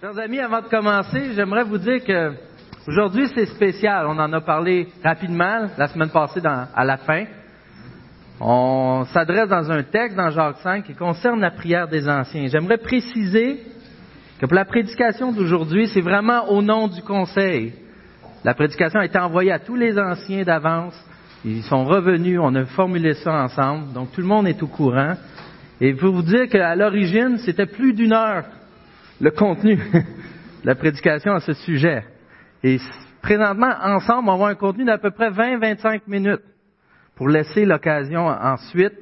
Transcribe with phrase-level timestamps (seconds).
[0.00, 2.30] Chers amis, avant de commencer, j'aimerais vous dire que
[2.86, 4.06] aujourd'hui c'est spécial.
[4.06, 7.24] On en a parlé rapidement la semaine passée à la fin.
[8.40, 12.46] On s'adresse dans un texte dans Jacques 5 qui concerne la prière des anciens.
[12.46, 13.60] J'aimerais préciser
[14.40, 17.72] que pour la prédication d'aujourd'hui, c'est vraiment au nom du conseil.
[18.44, 20.94] La prédication a été envoyée à tous les anciens d'avance.
[21.44, 25.14] Ils sont revenus, on a formulé ça ensemble, donc tout le monde est au courant.
[25.80, 28.44] Et pour vous dire qu'à l'origine, c'était plus d'une heure
[29.20, 30.02] le contenu de
[30.64, 32.04] la prédication à ce sujet.
[32.62, 32.78] Et
[33.22, 36.42] présentement, ensemble, on va avoir un contenu d'à peu près 20-25 minutes
[37.14, 38.94] pour laisser l'occasion ensuite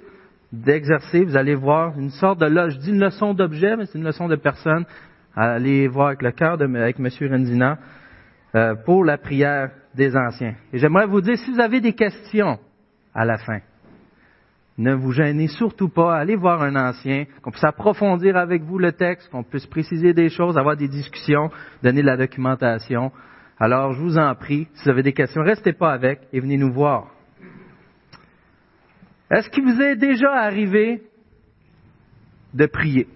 [0.52, 1.24] d'exercer.
[1.24, 4.04] Vous allez voir une sorte de, là, je dis une leçon d'objet, mais c'est une
[4.04, 4.84] leçon de personne.
[5.34, 7.08] Allez voir avec le cœur avec M.
[7.30, 7.78] Renzina
[8.54, 10.54] euh, pour la prière des anciens.
[10.72, 12.58] Et j'aimerais vous dire, si vous avez des questions
[13.14, 13.58] à la fin,
[14.78, 18.92] ne vous gênez surtout pas, allez voir un ancien, qu'on puisse approfondir avec vous le
[18.92, 21.50] texte, qu'on puisse préciser des choses, avoir des discussions,
[21.82, 23.10] donner de la documentation.
[23.58, 26.58] Alors, je vous en prie, si vous avez des questions, restez pas avec et venez
[26.58, 27.10] nous voir.
[29.30, 31.02] Est-ce qu'il vous est déjà arrivé
[32.52, 33.08] de prier?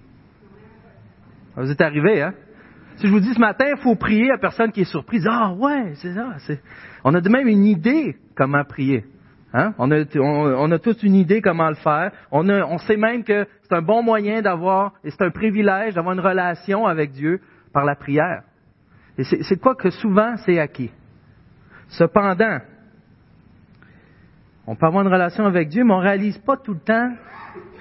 [1.56, 2.34] Vous êtes arrivé, hein?
[2.97, 5.27] Si je vous dis ce matin, il faut prier à personne qui est surprise.
[5.31, 6.36] Ah ouais, c'est ça.
[7.05, 9.05] On a de même une idée comment prier.
[9.53, 9.75] Hein?
[9.79, 12.12] On, a, tous une idée comment le faire.
[12.31, 16.20] On sait même que c'est un bon moyen d'avoir, et c'est un privilège d'avoir une
[16.20, 17.41] relation avec Dieu
[17.73, 18.43] par la prière.
[19.19, 20.91] Et c'est quoi que souvent c'est acquis.
[21.89, 22.61] Cependant,
[24.67, 27.12] on peut avoir une relation avec Dieu, mais on ne réalise pas tout le temps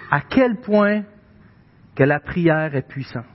[0.09, 1.03] à quel point
[1.95, 3.25] que la prière est puissante.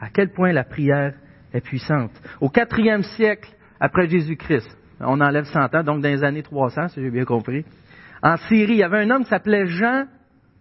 [0.00, 1.12] À quel point la prière
[1.52, 2.12] est puissante.
[2.40, 7.00] Au quatrième siècle après Jésus-Christ, on enlève 100 ans, donc dans les années 300, si
[7.00, 7.64] j'ai bien compris.
[8.22, 10.06] En Syrie, il y avait un homme qui s'appelait Jean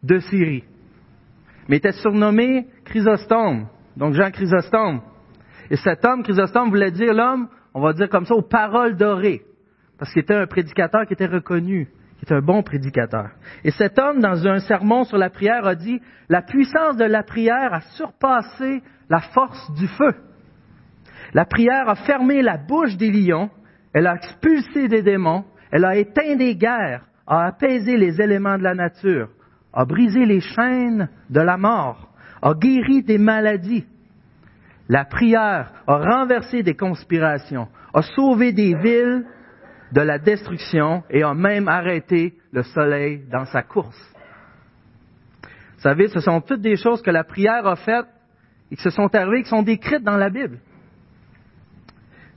[0.04, 0.64] de Syrie,
[1.68, 5.02] mais il était surnommé Chrysostome, donc Jean Chrysostome.
[5.70, 9.42] Et cet homme, Chrysostome, voulait dire l'homme, on va dire comme ça, aux paroles dorées,
[9.98, 13.32] parce qu'il était un prédicateur qui était reconnu, qui était un bon prédicateur.
[13.64, 16.00] Et cet homme, dans un sermon sur la prière, a dit,
[16.30, 20.14] la puissance de la prière a surpassé la force du feu.
[21.34, 23.50] La prière a fermé la bouche des lions
[23.94, 28.64] elle a expulsé des démons, elle a éteint des guerres, a apaisé les éléments de
[28.64, 29.30] la nature,
[29.74, 32.10] a brisé les chaînes de la mort,
[32.42, 33.86] a guéri des maladies.
[34.90, 39.26] La prière a renversé des conspirations, a sauvé des villes
[39.92, 44.00] de la destruction et a même arrêté le soleil dans sa course.
[45.76, 48.08] Vous savez, ce sont toutes des choses que la prière a faites
[48.72, 50.60] et qui se sont arrivées, qui sont décrites dans la Bible.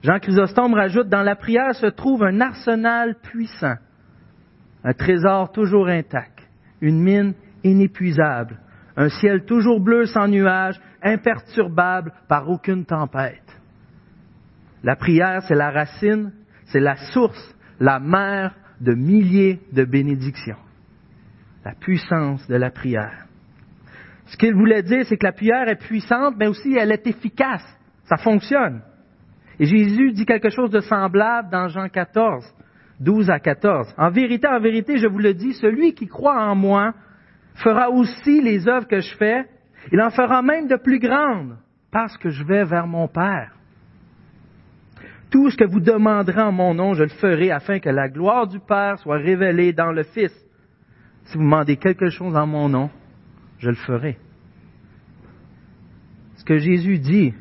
[0.03, 3.77] Jean Chrysostome rajoute, dans la prière se trouve un arsenal puissant,
[4.83, 6.39] un trésor toujours intact,
[6.81, 7.35] une mine
[7.65, 8.59] inépuisable,
[8.97, 13.45] un ciel toujours bleu sans nuages, imperturbable par aucune tempête.
[14.83, 16.33] La prière, c'est la racine,
[16.67, 20.57] c'est la source, la mère de milliers de bénédictions.
[21.63, 23.27] La puissance de la prière.
[24.27, 27.65] Ce qu'il voulait dire, c'est que la prière est puissante, mais aussi elle est efficace.
[28.05, 28.81] Ça fonctionne.
[29.61, 32.47] Et Jésus dit quelque chose de semblable dans Jean 14,
[32.99, 33.95] 12 à 14.
[33.99, 36.95] En vérité, en vérité, je vous le dis, celui qui croit en moi
[37.57, 39.45] fera aussi les œuvres que je fais.
[39.93, 41.59] Il en fera même de plus grandes
[41.93, 43.53] parce que je vais vers mon Père.
[45.31, 48.47] Tout ce que vous demanderez en mon nom, je le ferai afin que la gloire
[48.47, 50.33] du Père soit révélée dans le Fils.
[51.25, 52.89] Si vous demandez quelque chose en mon nom,
[53.59, 54.17] je le ferai.
[56.37, 57.35] Ce que Jésus dit,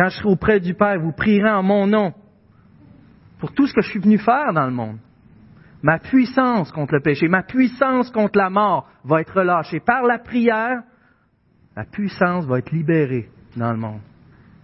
[0.00, 2.14] quand je serai auprès du Père, vous prierez en mon nom
[3.38, 4.96] pour tout ce que je suis venu faire dans le monde.
[5.82, 9.78] Ma puissance contre le péché, ma puissance contre la mort va être relâchée.
[9.78, 10.84] Par la prière,
[11.76, 13.28] la puissance va être libérée
[13.58, 14.00] dans le monde.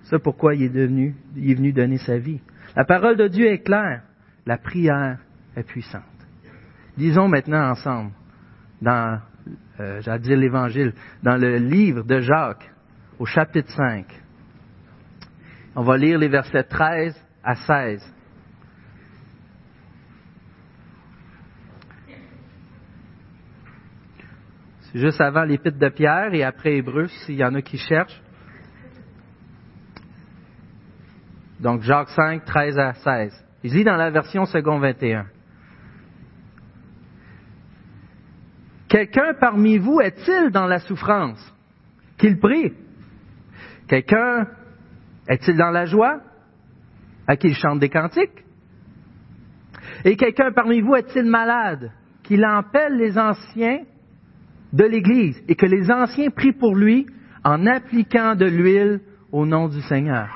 [0.04, 2.40] C'est pourquoi il est, venu donner sa vie.
[2.74, 4.04] La parole de Dieu est claire.
[4.46, 5.18] La prière
[5.54, 6.02] est puissante.
[6.96, 8.12] Disons maintenant ensemble,
[8.80, 9.20] dans,
[9.80, 12.72] euh, j'allais dire l'Évangile, dans le livre de Jacques,
[13.18, 14.06] au chapitre 5,
[15.76, 17.14] on va lire les versets 13
[17.44, 18.14] à 16.
[24.80, 28.22] C'est juste avant l'épître de Pierre et après Hébreu, s'il y en a qui cherchent.
[31.60, 33.44] Donc Jacques 5, 13 à 16.
[33.62, 35.26] Il dit dans la version second 21.
[38.88, 41.54] Quelqu'un parmi vous est-il dans la souffrance?
[42.16, 42.72] Qu'il prie.
[43.88, 44.46] Quelqu'un
[45.28, 46.20] est-il dans la joie?
[47.26, 48.44] À qui il chante des cantiques?
[50.04, 51.90] Et quelqu'un parmi vous est-il malade?
[52.22, 53.80] Qu'il appelle les anciens
[54.72, 57.06] de l'Église et que les anciens prient pour lui
[57.44, 59.00] en appliquant de l'huile
[59.32, 60.28] au nom du Seigneur?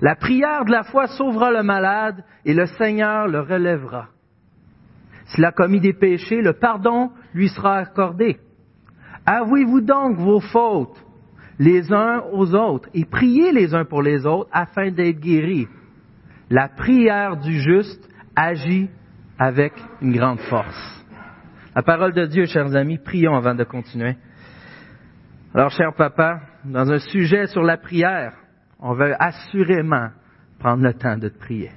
[0.00, 4.08] La prière de la foi sauvera le malade et le Seigneur le relèvera.
[5.26, 8.38] S'il a commis des péchés, le pardon lui sera accordé.
[9.26, 11.04] Avouez-vous donc vos fautes
[11.58, 15.68] les uns aux autres et priez les uns pour les autres afin d'être guéris.
[16.50, 18.88] La prière du juste agit
[19.38, 21.04] avec une grande force.
[21.74, 24.16] La parole de Dieu, chers amis, prions avant de continuer.
[25.54, 28.34] Alors, cher papa, dans un sujet sur la prière,
[28.80, 30.08] on veut assurément
[30.58, 31.70] prendre le temps de te prier.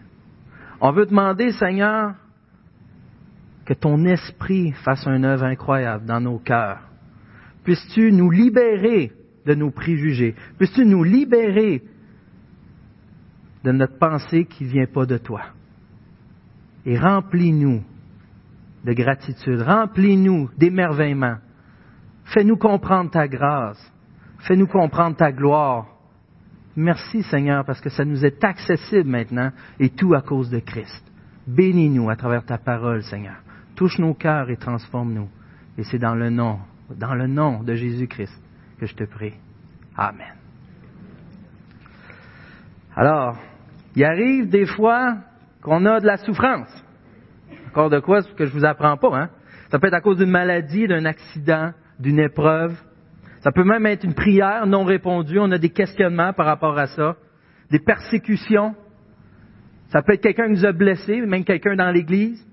[0.79, 2.15] On veut demander, Seigneur,
[3.65, 6.81] que ton esprit fasse une œuvre incroyable dans nos cœurs.
[7.63, 9.11] Puisses-tu nous libérer
[9.45, 10.35] de nos préjugés?
[10.57, 11.83] Puisses-tu nous libérer
[13.63, 15.41] de notre pensée qui ne vient pas de toi?
[16.85, 17.83] Et remplis-nous
[18.83, 21.37] de gratitude, remplis-nous d'émerveillement.
[22.25, 23.79] Fais-nous comprendre ta grâce,
[24.39, 25.87] fais-nous comprendre ta gloire.
[26.75, 31.03] Merci Seigneur parce que ça nous est accessible maintenant et tout à cause de Christ.
[31.45, 33.35] Bénis-nous à travers ta parole Seigneur.
[33.75, 35.27] Touche nos cœurs et transforme-nous.
[35.77, 36.59] Et c'est dans le nom,
[36.97, 38.41] dans le nom de Jésus-Christ
[38.81, 39.35] que je te prie.
[39.95, 40.33] Amen.
[42.95, 43.37] Alors,
[43.95, 45.17] il arrive des fois
[45.61, 46.83] qu'on a de la souffrance.
[47.67, 49.29] Encore de quoi, ce que je vous apprends pas, hein?
[49.69, 52.75] Ça peut être à cause d'une maladie, d'un accident, d'une épreuve.
[53.41, 55.37] Ça peut même être une prière non répondue.
[55.37, 57.17] On a des questionnements par rapport à ça.
[57.69, 58.75] Des persécutions.
[59.89, 62.43] Ça peut être quelqu'un qui nous a blessés, même quelqu'un dans l'Église.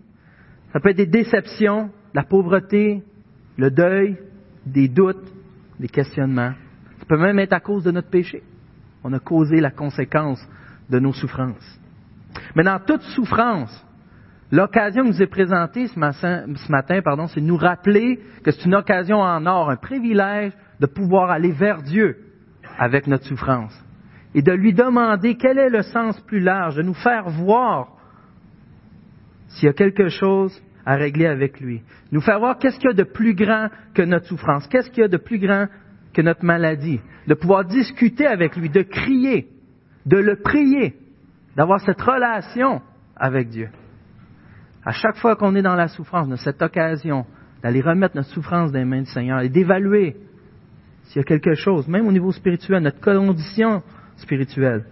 [0.75, 3.03] Ça peut être des déceptions, la pauvreté,
[3.57, 4.19] le deuil,
[4.67, 5.38] des doutes,
[5.79, 6.53] des questionnements.
[6.99, 8.43] Ça peut même être à cause de notre péché.
[9.05, 10.45] On a causé la conséquence
[10.91, 11.81] de nos souffrances.
[12.55, 13.87] Mais dans toute souffrance,
[14.51, 18.51] l'occasion qui nous est présentée ce matin, ce matin pardon, c'est de nous rappeler que
[18.51, 22.17] c'est une occasion en or, un privilège de pouvoir aller vers Dieu
[22.79, 23.75] avec notre souffrance
[24.35, 27.89] et de lui demander quel est le sens plus large, de nous faire voir
[29.49, 31.83] s'il y a quelque chose à régler avec lui.
[32.13, 35.03] Nous faire voir qu'est-ce qu'il y a de plus grand que notre souffrance, qu'est-ce qu'il
[35.03, 35.67] y a de plus grand
[36.15, 39.49] que notre maladie, de pouvoir discuter avec lui, de crier,
[40.07, 40.97] de le prier,
[41.55, 42.81] d'avoir cette relation
[43.15, 43.69] avec Dieu.
[44.83, 47.27] À chaque fois qu'on est dans la souffrance, de cette occasion
[47.63, 50.17] d'aller remettre notre souffrance dans les mains du Seigneur et d'évaluer
[51.03, 53.83] s'il y a quelque chose, même au niveau spirituel, notre condition
[54.17, 54.87] spirituelle,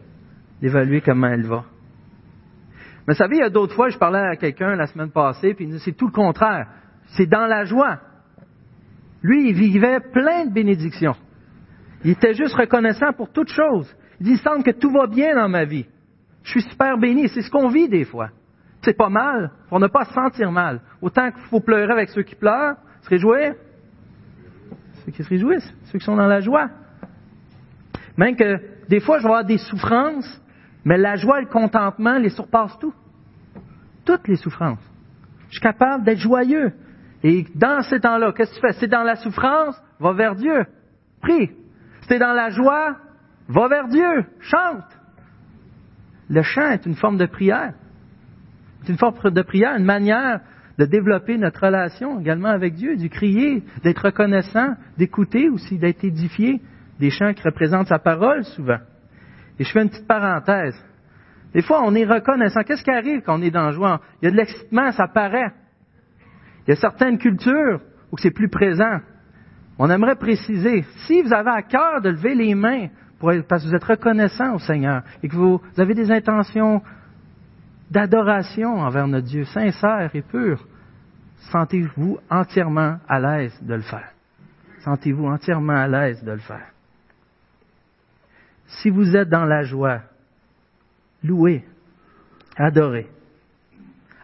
[0.61, 1.65] d'évaluer comment elle va.
[3.07, 5.55] Mais vous savez, il y a d'autres fois, je parlais à quelqu'un la semaine passée,
[5.55, 6.67] puis il dit, c'est tout le contraire.
[7.17, 8.01] C'est dans la joie.
[9.23, 11.15] Lui, il vivait plein de bénédictions.
[12.05, 13.95] Il était juste reconnaissant pour toutes choses.
[14.21, 15.87] Il dit, il semble que tout va bien dans ma vie.
[16.43, 17.29] Je suis super béni.
[17.29, 18.31] C'est ce qu'on vit des fois.
[18.83, 19.51] C'est pas mal.
[19.69, 20.81] Pour ne pas se sentir mal.
[21.01, 23.55] Autant qu'il faut pleurer avec ceux qui pleurent, se réjouir.
[25.05, 26.69] Ceux qui se réjouissent, ceux qui sont dans la joie.
[28.17, 30.41] Même que des fois, je vais avoir des souffrances,
[30.87, 32.95] mais la joie et le contentement les surpassent tout.
[34.05, 34.79] Toutes les souffrances.
[35.49, 36.73] Je suis capable d'être joyeux.
[37.25, 38.73] Et dans ces temps-là, qu'est-ce que tu fais?
[38.79, 40.65] C'est dans la souffrance, va vers Dieu.
[41.21, 41.51] Prie.
[42.03, 42.99] C'est dans la joie,
[43.49, 44.27] va vers Dieu.
[44.39, 44.85] Chante.
[46.31, 47.75] Le chant est une forme de prière.
[48.83, 50.41] C'est une forme de prière, une manière
[50.79, 56.63] de développer notre relation également avec Dieu, du crier, d'être reconnaissant, d'écouter aussi, d'être édifié.
[57.01, 58.79] Des chants qui représentent sa parole souvent.
[59.59, 60.75] Et je fais une petite parenthèse.
[61.55, 62.63] Des fois, on est reconnaissant.
[62.63, 64.01] Qu'est-ce qui arrive quand on est dans la joie?
[64.21, 65.53] Il y a de l'excitement, ça paraît.
[66.67, 67.81] Il y a certaines cultures
[68.13, 69.01] où c'est plus présent.
[69.79, 73.69] On aimerait préciser, si vous avez à cœur de lever les mains pour parce que
[73.69, 76.83] vous êtes reconnaissant au Seigneur et que vous, avez des intentions
[77.91, 80.67] d'adoration envers notre Dieu, sincère et pur,
[81.53, 84.13] sentez-vous entièrement à l'aise de le faire.
[84.81, 86.67] Sentez-vous entièrement à l'aise de le faire.
[88.67, 90.01] Si vous êtes dans la joie,
[91.23, 91.65] louez,
[92.57, 93.09] adorez.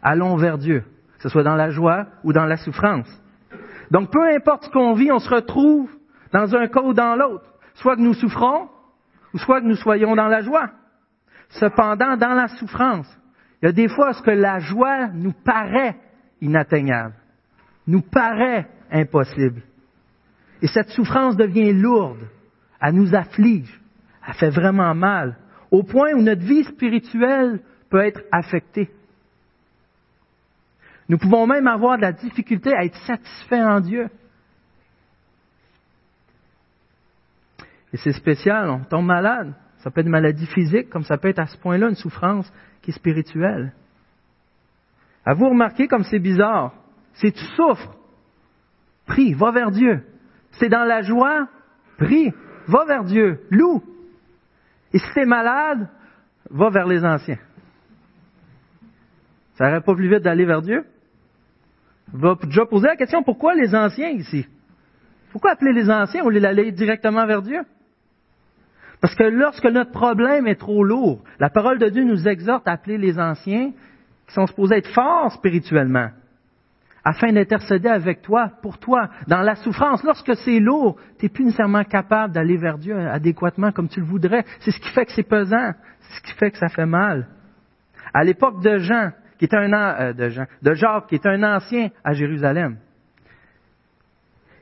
[0.03, 0.85] Allons vers Dieu,
[1.17, 3.09] que ce soit dans la joie ou dans la souffrance.
[3.91, 5.91] Donc peu importe ce qu'on vit, on se retrouve
[6.33, 7.45] dans un cas ou dans l'autre.
[7.75, 8.69] Soit que nous souffrons,
[9.33, 10.71] ou soit que nous soyons dans la joie.
[11.51, 13.07] Cependant, dans la souffrance,
[13.61, 15.97] il y a des fois ce que la joie nous paraît
[16.41, 17.15] inatteignable,
[17.87, 19.63] nous paraît impossible.
[20.61, 22.27] Et cette souffrance devient lourde,
[22.81, 23.81] elle nous afflige,
[24.27, 25.37] elle fait vraiment mal,
[25.71, 27.61] au point où notre vie spirituelle
[27.91, 28.91] peut être affectée.
[31.09, 34.09] Nous pouvons même avoir de la difficulté à être satisfaits en Dieu.
[37.93, 39.53] Et c'est spécial, on tombe malade.
[39.79, 42.51] Ça peut être une maladie physique, comme ça peut être à ce point-là une souffrance
[42.81, 43.73] qui est spirituelle.
[45.25, 46.73] À vous remarquer comme c'est bizarre?
[47.15, 47.95] Si tu souffres,
[49.07, 50.03] prie, va vers Dieu.
[50.53, 51.49] C'est dans la joie,
[51.99, 52.33] prie,
[52.69, 53.83] va vers Dieu, loue,
[54.93, 55.89] Et si tu es malade,
[56.51, 57.39] va vers les anciens.
[59.55, 60.85] Ça n'aurait pas plus vite d'aller vers Dieu?
[62.13, 64.47] Va déjà poser la question, pourquoi les anciens ici?
[65.31, 67.63] Pourquoi appeler les anciens au lieu d'aller directement vers Dieu?
[69.01, 72.73] Parce que lorsque notre problème est trop lourd, la parole de Dieu nous exhorte à
[72.73, 73.73] appeler les anciens
[74.27, 76.11] qui sont supposés être forts spirituellement,
[77.05, 80.03] afin d'intercéder avec toi, pour toi, dans la souffrance.
[80.05, 84.07] Lorsque c'est lourd, tu n'es plus nécessairement capable d'aller vers Dieu adéquatement comme tu le
[84.07, 84.45] voudrais.
[84.61, 87.27] C'est ce qui fait que c'est pesant, c'est ce qui fait que ça fait mal.
[88.15, 91.43] À l'époque de Jean, qui était un euh, de Jean, de Jacques, qui était un
[91.43, 92.77] ancien à Jérusalem,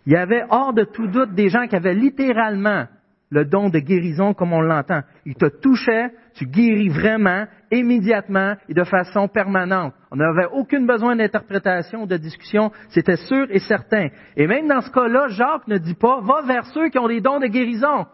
[0.06, 2.86] il y avait hors de tout doute des gens qui avaient littéralement
[3.30, 5.02] le don de guérison comme on l'entend.
[5.24, 9.94] Il te touchait, tu guéris vraiment, immédiatement et de façon permanente.
[10.10, 14.08] On n'avait aucun besoin d'interprétation de discussion, c'était sûr et certain.
[14.36, 17.20] Et même dans ce cas-là, Jacques ne dit pas, va vers ceux qui ont des
[17.20, 18.06] dons de guérison.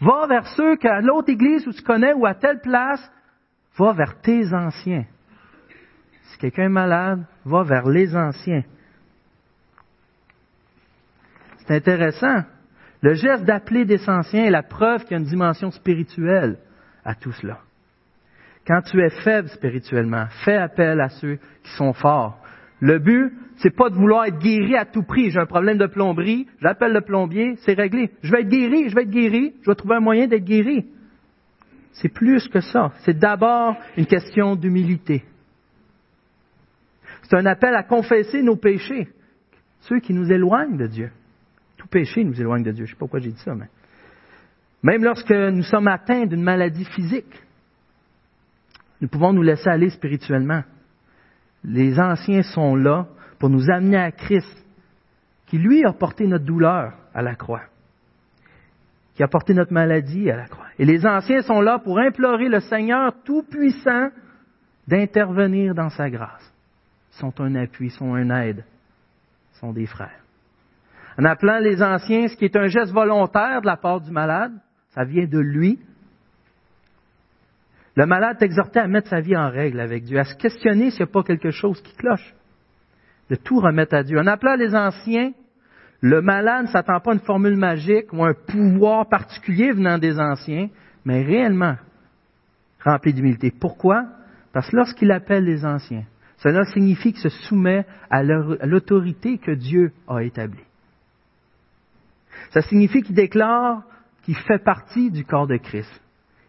[0.00, 3.12] Va vers ceux qu'à l'autre église où tu connais ou à telle place,
[3.78, 5.04] va vers tes anciens.
[6.24, 8.64] Si quelqu'un est malade, va vers les anciens.
[11.58, 12.42] C'est intéressant.
[13.02, 16.58] Le geste d'appeler des anciens est la preuve qu'il y a une dimension spirituelle
[17.04, 17.58] à tout cela.
[18.64, 22.38] Quand tu es faible spirituellement, fais appel à ceux qui sont forts.
[22.78, 25.30] Le but, c'est pas de vouloir être guéri à tout prix.
[25.30, 28.12] J'ai un problème de plomberie, j'appelle le plombier, c'est réglé.
[28.22, 30.86] Je vais être guéri, je vais être guéri, je vais trouver un moyen d'être guéri.
[31.94, 32.92] C'est plus que ça.
[33.04, 35.24] C'est d'abord une question d'humilité.
[37.24, 39.08] C'est un appel à confesser nos péchés,
[39.80, 41.10] ceux qui nous éloignent de Dieu.
[41.92, 42.86] Péché nous éloigne de Dieu.
[42.86, 43.68] Je ne sais pas pourquoi j'ai dit ça, mais.
[44.82, 47.40] Même lorsque nous sommes atteints d'une maladie physique,
[49.00, 50.62] nous pouvons nous laisser aller spirituellement.
[51.62, 53.06] Les anciens sont là
[53.38, 54.64] pour nous amener à Christ,
[55.46, 57.62] qui lui a porté notre douleur à la croix,
[59.14, 60.66] qui a porté notre maladie à la croix.
[60.78, 64.08] Et les anciens sont là pour implorer le Seigneur Tout-Puissant
[64.88, 66.52] d'intervenir dans sa grâce.
[67.12, 68.64] Ils sont un appui, ils sont un aide,
[69.54, 70.21] ils sont des frères
[71.18, 74.52] en appelant les anciens, ce qui est un geste volontaire de la part du malade,
[74.90, 75.78] ça vient de lui.
[77.94, 81.00] Le malade t'exhortait à mettre sa vie en règle avec Dieu, à se questionner s'il
[81.00, 82.34] n'y a pas quelque chose qui cloche,
[83.28, 84.18] de tout remettre à Dieu.
[84.18, 85.32] En appelant les anciens,
[86.00, 90.18] le malade ne s'attend pas à une formule magique ou un pouvoir particulier venant des
[90.18, 90.68] anciens,
[91.04, 91.76] mais réellement
[92.82, 93.50] rempli d'humilité.
[93.50, 94.06] Pourquoi?
[94.52, 96.04] Parce que lorsqu'il appelle les anciens,
[96.38, 100.64] cela signifie qu'il se soumet à l'autorité que Dieu a établie.
[102.50, 103.82] Ça signifie qu'il déclare
[104.22, 106.00] qu'il fait partie du corps de Christ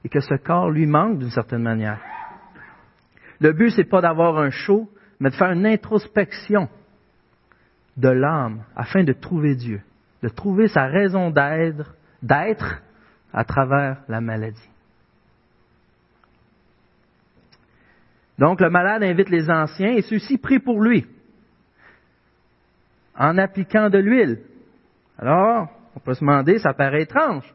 [0.04, 2.00] et que ce corps lui manque d'une certaine manière.
[3.40, 6.70] Le but, c'est pas d'avoir un show, mais de faire une introspection
[7.98, 9.82] de l'âme afin de trouver Dieu,
[10.22, 12.82] de trouver sa raison d'être, d'être
[13.34, 14.70] à travers la maladie.
[18.40, 21.06] Donc le malade invite les anciens et ceux-ci prient pour lui
[23.16, 24.40] en appliquant de l'huile.
[25.18, 27.54] Alors, on peut se demander, ça paraît étrange.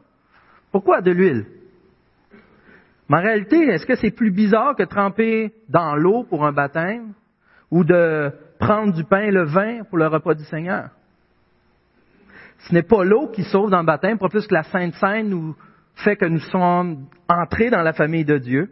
[0.71, 1.45] Pourquoi de l'huile?
[3.09, 7.13] Mais en réalité, est-ce que c'est plus bizarre que tremper dans l'eau pour un baptême
[7.71, 10.89] ou de prendre du pain et le vin pour le repas du Seigneur?
[12.59, 15.29] Ce n'est pas l'eau qui sauve dans le baptême, pas plus que la Sainte Seine
[15.29, 15.55] nous
[15.95, 18.69] fait que nous sommes entrés dans la famille de Dieu.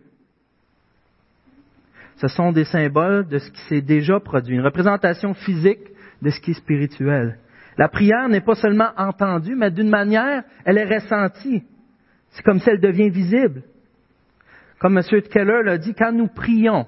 [2.17, 5.82] Ce sont des symboles de ce qui s'est déjà produit, une représentation physique
[6.22, 7.39] de ce qui est spirituel.
[7.77, 11.63] La prière n'est pas seulement entendue, mais d'une manière, elle est ressentie.
[12.31, 13.63] C'est comme si elle devient visible.
[14.79, 15.03] Comme M.
[15.31, 16.86] Keller l'a dit, quand nous prions,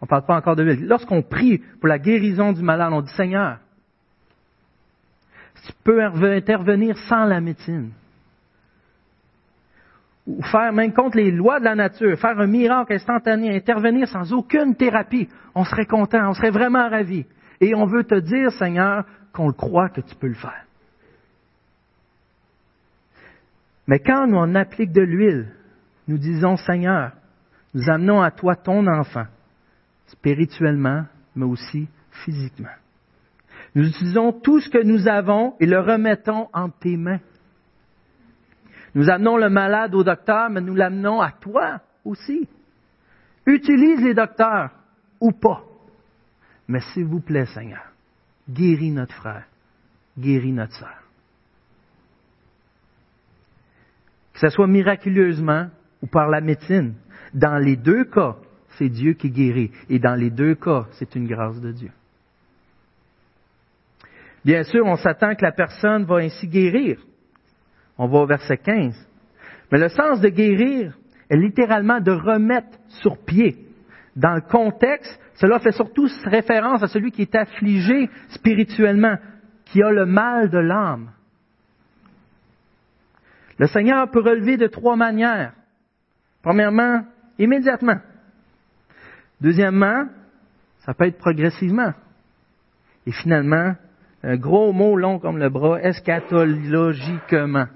[0.00, 3.00] on ne parle pas encore de lui, lorsqu'on prie pour la guérison du malade, on
[3.00, 3.58] dit Seigneur,
[5.66, 7.90] tu peux intervenir sans la médecine.
[10.26, 14.32] Ou faire même contre les lois de la nature, faire un miracle instantané, intervenir sans
[14.32, 17.26] aucune thérapie, on serait content, on serait vraiment ravi.
[17.60, 19.04] Et on veut te dire, Seigneur,
[19.34, 20.64] qu'on le croit que tu peux le faire.
[23.86, 25.52] Mais quand nous on applique de l'huile,
[26.08, 27.12] nous disons Seigneur,
[27.74, 29.26] nous amenons à toi ton enfant,
[30.06, 32.68] spirituellement, mais aussi physiquement.
[33.74, 37.20] Nous utilisons tout ce que nous avons et le remettons en tes mains.
[38.94, 42.48] Nous amenons le malade au docteur, mais nous l'amenons à toi aussi.
[43.46, 44.70] Utilise les docteurs
[45.20, 45.64] ou pas.
[46.68, 47.93] Mais s'il vous plaît, Seigneur,
[48.48, 49.46] guéris notre frère,
[50.18, 51.02] guéris notre sœur.
[54.32, 55.68] Que ce soit miraculeusement
[56.02, 56.94] ou par la médecine,
[57.32, 58.36] dans les deux cas,
[58.78, 59.70] c'est Dieu qui guérit.
[59.88, 61.90] Et dans les deux cas, c'est une grâce de Dieu.
[64.44, 67.00] Bien sûr, on s'attend que la personne va ainsi guérir.
[67.96, 68.94] On va au verset 15.
[69.72, 70.98] Mais le sens de guérir
[71.30, 73.63] est littéralement de remettre sur pied.
[74.16, 79.16] Dans le contexte, cela fait surtout référence à celui qui est affligé spirituellement,
[79.64, 81.10] qui a le mal de l'âme.
[83.58, 85.52] Le Seigneur peut relever de trois manières.
[86.42, 87.04] Premièrement,
[87.38, 87.98] immédiatement.
[89.40, 90.06] Deuxièmement,
[90.80, 91.92] ça peut être progressivement.
[93.06, 93.74] Et finalement,
[94.22, 97.66] un gros mot long comme le bras, eschatologiquement.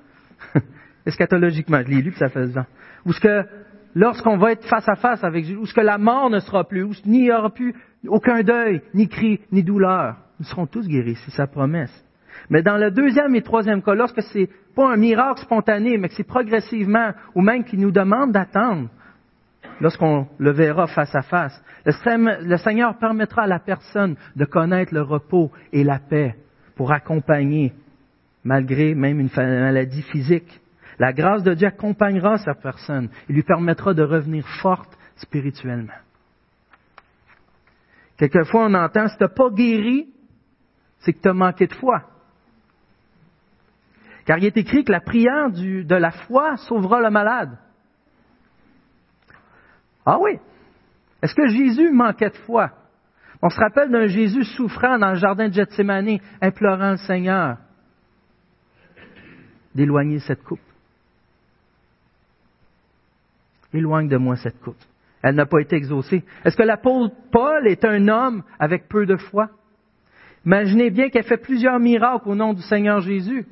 [1.06, 2.66] eschatologiquement, je l'ai lu, puis ça fait ça.
[3.04, 3.44] Ou ce que,
[3.98, 6.84] lorsqu'on va être face à face avec Jésus, où ce la mort ne sera plus,
[6.84, 7.74] où il n'y aura plus
[8.06, 10.14] aucun deuil, ni cri, ni douleur.
[10.38, 11.92] Nous serons tous guéris, c'est sa promesse.
[12.48, 16.14] Mais dans le deuxième et troisième cas, lorsque c'est pas un miracle spontané, mais que
[16.14, 18.88] c'est progressivement, ou même qu'il nous demande d'attendre,
[19.80, 25.02] lorsqu'on le verra face à face, le Seigneur permettra à la personne de connaître le
[25.02, 26.36] repos et la paix
[26.76, 27.72] pour accompagner,
[28.44, 30.60] malgré même une maladie physique.
[30.98, 35.92] La grâce de Dieu accompagnera cette personne et lui permettra de revenir forte spirituellement.
[38.16, 40.08] Quelquefois, on entend, si tu pas guéri,
[40.98, 42.02] c'est que tu as manqué de foi.
[44.26, 47.56] Car il est écrit que la prière de la foi sauvera le malade.
[50.04, 50.38] Ah oui.
[51.22, 52.70] Est-ce que Jésus manquait de foi?
[53.40, 57.58] On se rappelle d'un Jésus souffrant dans le jardin de Gethsemane, implorant le Seigneur
[59.74, 60.58] d'éloigner cette coupe.
[63.72, 64.76] Éloigne de moi cette coupe.
[65.22, 66.22] Elle n'a pas été exaucée.
[66.44, 69.50] Est-ce que l'apôtre Paul est un homme avec peu de foi?
[70.46, 73.46] Imaginez bien qu'elle fait plusieurs miracles au nom du Seigneur Jésus.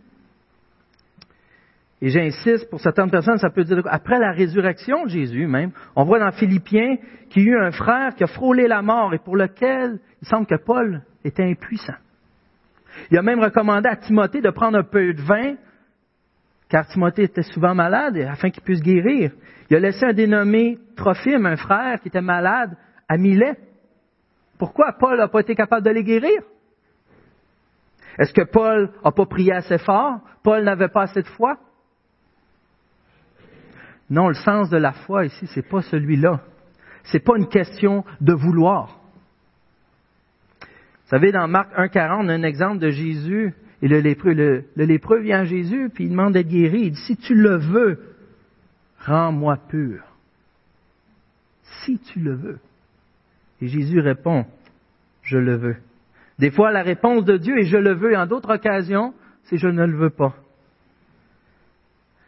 [2.00, 6.04] Et j'insiste, pour certaines personnes, ça peut dire, après la résurrection de Jésus même, on
[6.04, 6.96] voit dans Philippiens
[7.30, 10.28] qu'il y a eu un frère qui a frôlé la mort et pour lequel il
[10.28, 11.96] semble que Paul était impuissant.
[13.10, 15.54] Il a même recommandé à Timothée de prendre un peu de vin,
[16.68, 19.32] car Timothée était souvent malade, afin qu'il puisse guérir.
[19.70, 22.76] Il a laissé un dénommé Trophime, un frère qui était malade,
[23.08, 23.56] à Milet.
[24.58, 26.42] Pourquoi Paul n'a pas été capable de les guérir?
[28.18, 30.20] Est-ce que Paul n'a pas prié assez fort?
[30.42, 31.58] Paul n'avait pas assez de foi?
[34.08, 36.40] Non, le sens de la foi ici, c'est pas celui-là.
[37.04, 39.00] C'est pas une question de vouloir.
[40.60, 45.20] Vous savez, dans Marc 1,40, on a un exemple de Jésus et le lépreux.
[45.20, 46.82] Vient à Jésus, puis il demande d'être guéri.
[46.86, 47.98] Il dit, si tu le veux,
[49.00, 50.02] rends-moi pur.
[51.84, 52.58] Si tu le veux.
[53.60, 54.44] Et Jésus répond,
[55.22, 55.76] je le veux.
[56.38, 59.56] Des fois, la réponse de Dieu est je le veux, et en d'autres occasions, c'est
[59.56, 60.34] je ne le veux pas.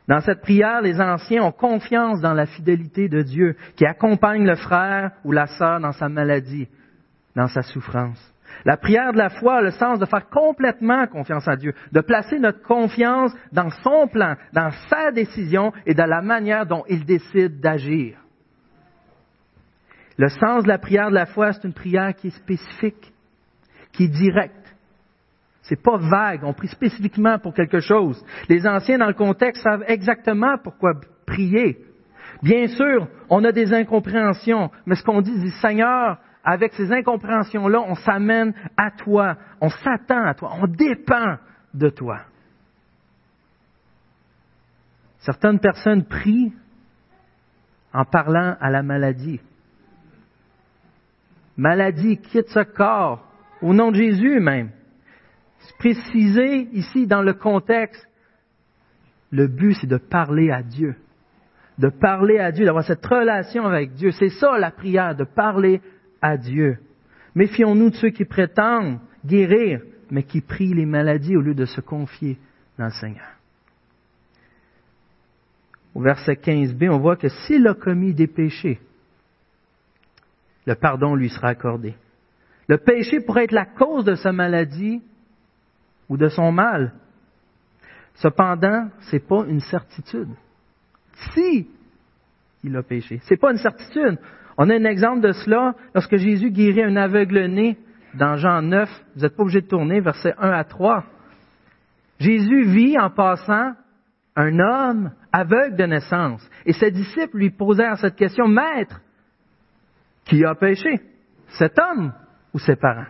[0.08, 4.56] Dans cette prière, les anciens ont confiance dans la fidélité de Dieu qui accompagne le
[4.56, 6.66] frère ou la sœur dans sa maladie,
[7.36, 8.34] dans sa souffrance.
[8.64, 12.00] La prière de la foi a le sens de faire complètement confiance à Dieu, de
[12.00, 17.04] placer notre confiance dans son plan, dans sa décision et dans la manière dont il
[17.04, 18.18] décide d'agir.
[20.16, 23.12] Le sens de la prière de la foi, c'est une prière qui est spécifique,
[23.92, 24.58] qui est directe,
[25.68, 28.24] c'est pas vague, on prie spécifiquement pour quelque chose.
[28.48, 30.94] Les anciens dans le contexte savent exactement pourquoi
[31.26, 31.76] prier.
[32.42, 37.80] Bien sûr, on a des incompréhensions, mais ce qu'on dit, dit Seigneur, avec ces incompréhensions-là,
[37.86, 41.36] on s'amène à toi, on s'attend à toi, on dépend
[41.74, 42.20] de toi.
[45.18, 46.52] Certaines personnes prient
[47.92, 49.40] en parlant à la maladie.
[51.56, 53.26] Maladie, quitte ce corps,
[53.60, 54.70] au nom de Jésus même
[55.78, 58.06] préciser ici dans le contexte,
[59.30, 60.96] le but c'est de parler à Dieu.
[61.78, 64.10] De parler à Dieu, d'avoir cette relation avec Dieu.
[64.10, 65.80] C'est ça la prière, de parler
[66.20, 66.78] à Dieu.
[67.34, 71.80] Méfions-nous de ceux qui prétendent guérir, mais qui prient les maladies au lieu de se
[71.80, 72.38] confier
[72.78, 73.28] dans le Seigneur.
[75.94, 78.80] Au verset 15b, on voit que s'il a commis des péchés,
[80.66, 81.94] le pardon lui sera accordé.
[82.68, 85.02] Le péché pourrait être la cause de sa maladie,
[86.08, 86.92] ou de son mal.
[88.14, 90.30] Cependant, ce n'est pas une certitude.
[91.34, 91.68] Si
[92.64, 94.18] il a péché, ce n'est pas une certitude.
[94.58, 97.78] On a un exemple de cela lorsque Jésus guérit un aveugle-né
[98.14, 98.90] dans Jean 9.
[99.14, 101.04] Vous n'êtes pas obligé de tourner, versets 1 à 3.
[102.18, 103.74] Jésus vit en passant
[104.34, 106.48] un homme aveugle de naissance.
[106.66, 109.00] Et ses disciples lui posèrent cette question, Maître,
[110.24, 111.00] qui a péché
[111.46, 112.12] Cet homme
[112.52, 113.06] ou ses parents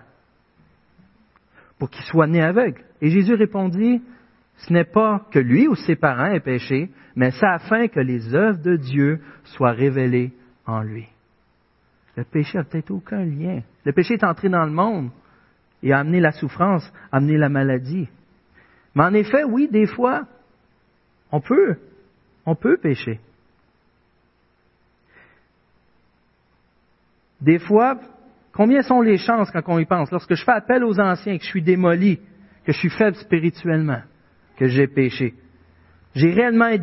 [1.79, 2.83] pour qu'il soit né aveugle.
[3.01, 4.03] Et Jésus répondit,
[4.57, 8.35] ce n'est pas que lui ou ses parents aient péché, mais c'est afin que les
[8.35, 10.33] œuvres de Dieu soient révélées
[10.67, 11.09] en lui.
[12.19, 13.63] Le péché n'a peut-être aucun lien.
[13.85, 15.11] Le péché est entré dans le monde
[15.85, 18.09] et a amené la souffrance, amené la maladie.
[18.97, 20.27] Mais en effet, oui, des fois,
[21.31, 21.77] on peut,
[22.45, 23.21] On peut pécher.
[27.41, 28.01] Des fois,
[28.53, 30.11] combien sont les chances quand on y pense?
[30.11, 32.19] Lorsque je fais appel aux anciens, que je suis démoli,
[32.65, 34.03] que je suis faible spirituellement,
[34.57, 35.35] que j'ai péché.
[36.17, 36.75] J'ai réellement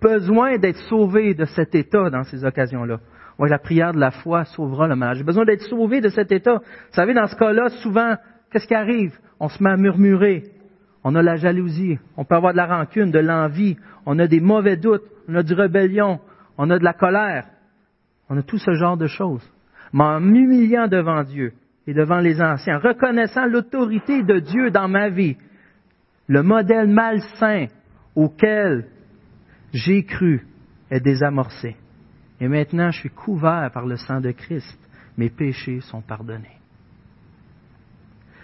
[0.00, 3.00] besoin d'être sauvé de cet état dans ces occasions-là.
[3.38, 5.16] Oui, la prière de la foi sauvera le mal.
[5.16, 6.56] J'ai besoin d'être sauvé de cet état.
[6.56, 8.16] Vous savez, dans ce cas-là, souvent,
[8.50, 9.16] qu'est-ce qui arrive?
[9.38, 10.44] On se met à murmurer.
[11.04, 11.98] On a la jalousie.
[12.16, 13.76] On peut avoir de la rancune, de l'envie.
[14.06, 15.04] On a des mauvais doutes.
[15.28, 16.18] On a du rébellion.
[16.56, 17.46] On a de la colère.
[18.28, 19.48] On a tout ce genre de choses.
[19.92, 21.52] Mais en m'humiliant devant Dieu
[21.86, 25.36] et devant les anciens, reconnaissant l'autorité de Dieu dans ma vie,
[26.26, 27.66] le modèle malsain
[28.14, 28.86] auquel
[29.72, 30.46] j'ai cru
[30.90, 31.76] est désamorcé.
[32.40, 34.78] Et maintenant, je suis couvert par le sang de Christ.
[35.16, 36.58] Mes péchés sont pardonnés.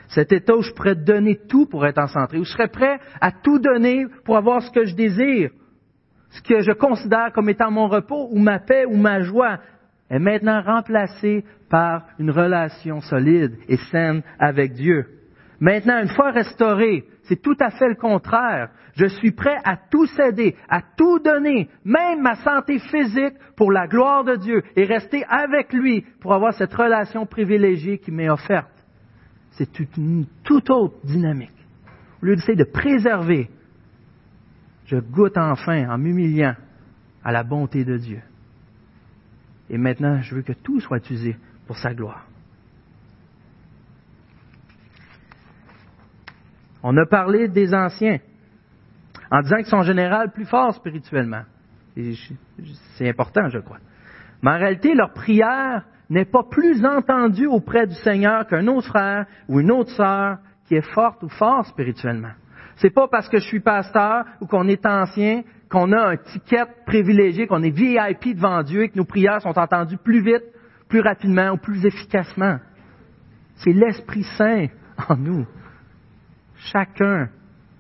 [0.09, 2.99] Cet état où je pourrais donner tout pour être en santé, où je serais prêt
[3.21, 5.51] à tout donner pour avoir ce que je désire,
[6.31, 9.59] ce que je considère comme étant mon repos ou ma paix ou ma joie,
[10.11, 15.07] est maintenant remplacé par une relation solide et saine avec Dieu.
[15.61, 18.71] Maintenant, une fois restauré, c'est tout à fait le contraire.
[18.95, 23.87] Je suis prêt à tout céder, à tout donner, même ma santé physique pour la
[23.87, 28.71] gloire de Dieu et rester avec lui pour avoir cette relation privilégiée qui m'est offerte.
[29.53, 31.51] C'est une toute autre dynamique.
[32.23, 33.51] Au lieu d'essayer de préserver,
[34.87, 36.55] je goûte enfin en m'humiliant
[37.25, 38.21] à la bonté de Dieu.
[39.71, 42.27] Et maintenant, je veux que tout soit utilisé pour sa gloire.
[46.87, 48.19] On a parlé des anciens
[49.31, 51.43] en disant qu'ils sont en général plus forts spirituellement.
[52.97, 53.79] C'est important, je crois.
[54.43, 59.25] Mais en réalité, leur prière n'est pas plus entendue auprès du Seigneur qu'un autre frère
[59.49, 62.33] ou une autre sœur qui est forte ou fort spirituellement.
[62.77, 66.67] C'est pas parce que je suis pasteur ou qu'on est ancien qu'on a un ticket
[66.85, 70.45] privilégié, qu'on est VIP devant Dieu et que nos prières sont entendues plus vite,
[70.89, 72.59] plus rapidement ou plus efficacement.
[73.57, 74.67] C'est l'Esprit Saint
[75.09, 75.47] en nous.
[76.73, 77.29] Chacun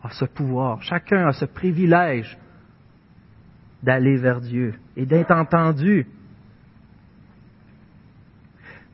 [0.03, 2.37] a ce pouvoir, chacun a ce privilège
[3.83, 6.07] d'aller vers Dieu et d'être entendu.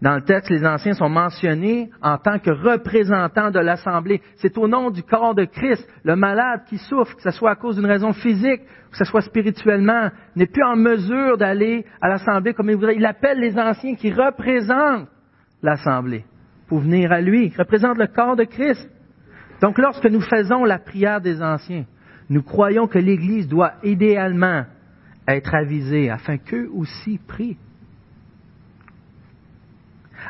[0.00, 4.22] Dans le texte, les anciens sont mentionnés en tant que représentants de l'Assemblée.
[4.36, 7.56] C'est au nom du corps de Christ, le malade qui souffre, que ce soit à
[7.56, 12.54] cause d'une raison physique, que ce soit spirituellement, n'est plus en mesure d'aller à l'Assemblée
[12.54, 12.96] comme il voudrait.
[12.96, 15.08] Il appelle les anciens qui représentent
[15.62, 16.24] l'Assemblée
[16.66, 18.88] pour venir à lui, qui représentent le corps de Christ.
[19.60, 21.84] Donc lorsque nous faisons la prière des anciens,
[22.28, 24.64] nous croyons que l'Église doit idéalement
[25.28, 27.58] être avisée afin qu'eux aussi prient.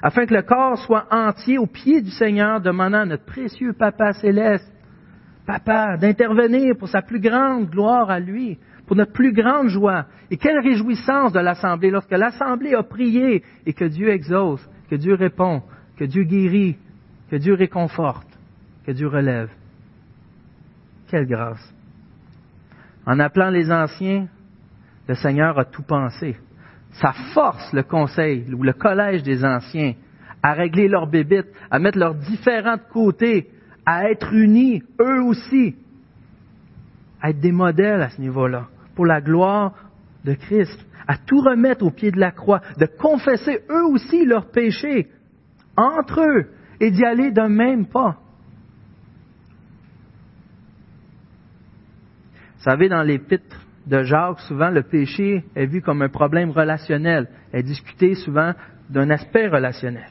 [0.03, 4.13] Afin que le corps soit entier au pied du Seigneur, demandant à notre précieux Papa
[4.15, 4.71] céleste,
[5.47, 10.07] Papa, d'intervenir pour sa plus grande gloire à lui, pour notre plus grande joie.
[10.31, 15.15] Et quelle réjouissance de l'Assemblée lorsque l'Assemblée a prié et que Dieu exauce, que Dieu
[15.15, 15.63] répond,
[15.97, 16.77] que Dieu guérit,
[17.31, 18.30] que Dieu réconforte
[18.91, 19.51] que Dieu relève.
[21.09, 21.63] Quelle grâce.
[23.07, 24.27] En appelant les anciens,
[25.07, 26.37] le Seigneur a tout pensé.
[26.95, 29.95] Ça force le conseil ou le collège des anciens
[30.43, 33.51] à régler leurs bébites, à mettre leurs différents côtés,
[33.87, 35.77] à être unis, eux aussi,
[37.23, 39.73] à être des modèles à ce niveau-là, pour la gloire
[40.25, 44.51] de Christ, à tout remettre au pied de la croix, de confesser eux aussi leurs
[44.51, 45.09] péchés
[45.77, 46.47] entre eux
[46.81, 48.19] et d'y aller d'un même pas.
[52.61, 57.27] Vous savez, dans l'épître de Jacques, souvent le péché est vu comme un problème relationnel,
[57.55, 58.53] est discuté souvent
[58.91, 60.11] d'un aspect relationnel.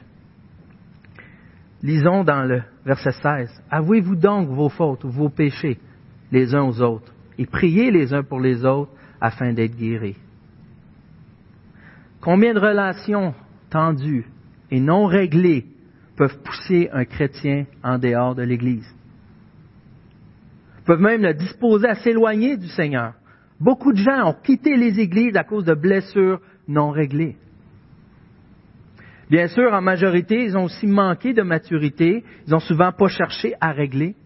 [1.80, 3.62] Lisons dans le verset 16.
[3.70, 5.78] Avouez-vous donc vos fautes vos péchés
[6.32, 10.16] les uns aux autres et priez les uns pour les autres afin d'être guéris.
[12.20, 13.32] Combien de relations
[13.70, 14.26] tendues
[14.72, 15.66] et non réglées
[16.16, 18.92] peuvent pousser un chrétien en dehors de l'Église?
[20.84, 23.14] Peuvent même le disposer à s'éloigner du Seigneur.
[23.60, 27.36] Beaucoup de gens ont quitté les églises à cause de blessures non réglées.
[29.28, 32.24] Bien sûr, en majorité, ils ont aussi manqué de maturité.
[32.46, 34.16] Ils n'ont souvent pas cherché à régler.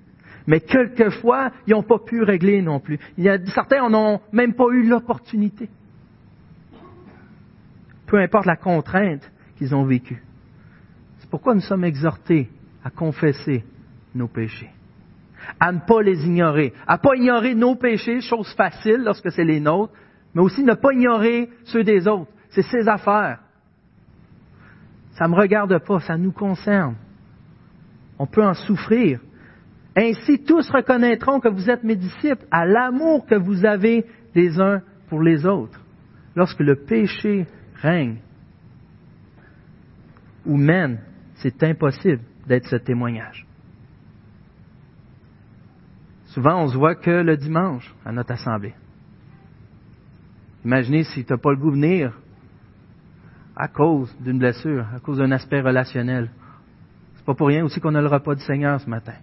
[0.46, 2.98] Mais quelquefois, ils n'ont pas pu régler non plus.
[3.18, 5.68] Il y a, certains n'ont même pas eu l'opportunité.
[8.06, 10.22] Peu importe la contrainte qu'ils ont vécue.
[11.18, 12.50] C'est pourquoi nous sommes exhortés
[12.82, 13.64] à confesser
[14.14, 14.73] nos péchés
[15.60, 19.44] à ne pas les ignorer, à ne pas ignorer nos péchés, chose facile lorsque c'est
[19.44, 19.92] les nôtres,
[20.34, 22.30] mais aussi ne pas ignorer ceux des autres.
[22.50, 23.40] C'est ses affaires.
[25.12, 26.96] Ça ne me regarde pas, ça nous concerne.
[28.18, 29.20] On peut en souffrir.
[29.96, 34.04] Ainsi, tous reconnaîtront que vous êtes mes disciples à l'amour que vous avez
[34.34, 35.80] les uns pour les autres.
[36.34, 38.18] Lorsque le péché règne
[40.44, 40.98] ou mène,
[41.36, 43.46] c'est impossible d'être ce témoignage.
[46.34, 48.74] Souvent, on se voit que le dimanche à notre assemblée.
[50.64, 52.12] Imaginez si tu n'as pas le goût de venir
[53.54, 56.28] à cause d'une blessure, à cause d'un aspect relationnel.
[57.14, 59.14] C'est pas pour rien aussi qu'on a le repas du Seigneur ce matin.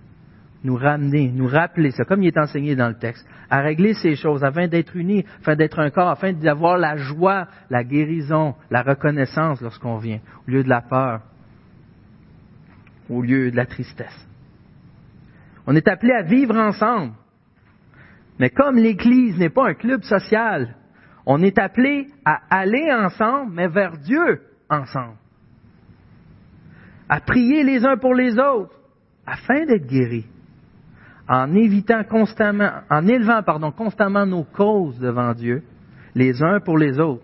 [0.64, 4.16] Nous ramener, nous rappeler, c'est comme il est enseigné dans le texte, à régler ces
[4.16, 8.84] choses afin d'être unis, afin d'être un corps, afin d'avoir la joie, la guérison, la
[8.84, 11.24] reconnaissance lorsqu'on vient, au lieu de la peur,
[13.10, 14.31] au lieu de la tristesse.
[15.68, 17.14] On est appelé à vivre ensemble.
[18.40, 20.76] Mais comme l'Église n'est pas un club social,
[21.26, 25.18] on est appelé à aller ensemble, mais vers Dieu ensemble.
[27.08, 28.76] À prier les uns pour les autres,
[29.26, 30.26] afin d'être guéris.
[31.28, 35.64] En évitant constamment, en élevant, constamment nos causes devant Dieu,
[36.16, 37.24] les uns pour les autres.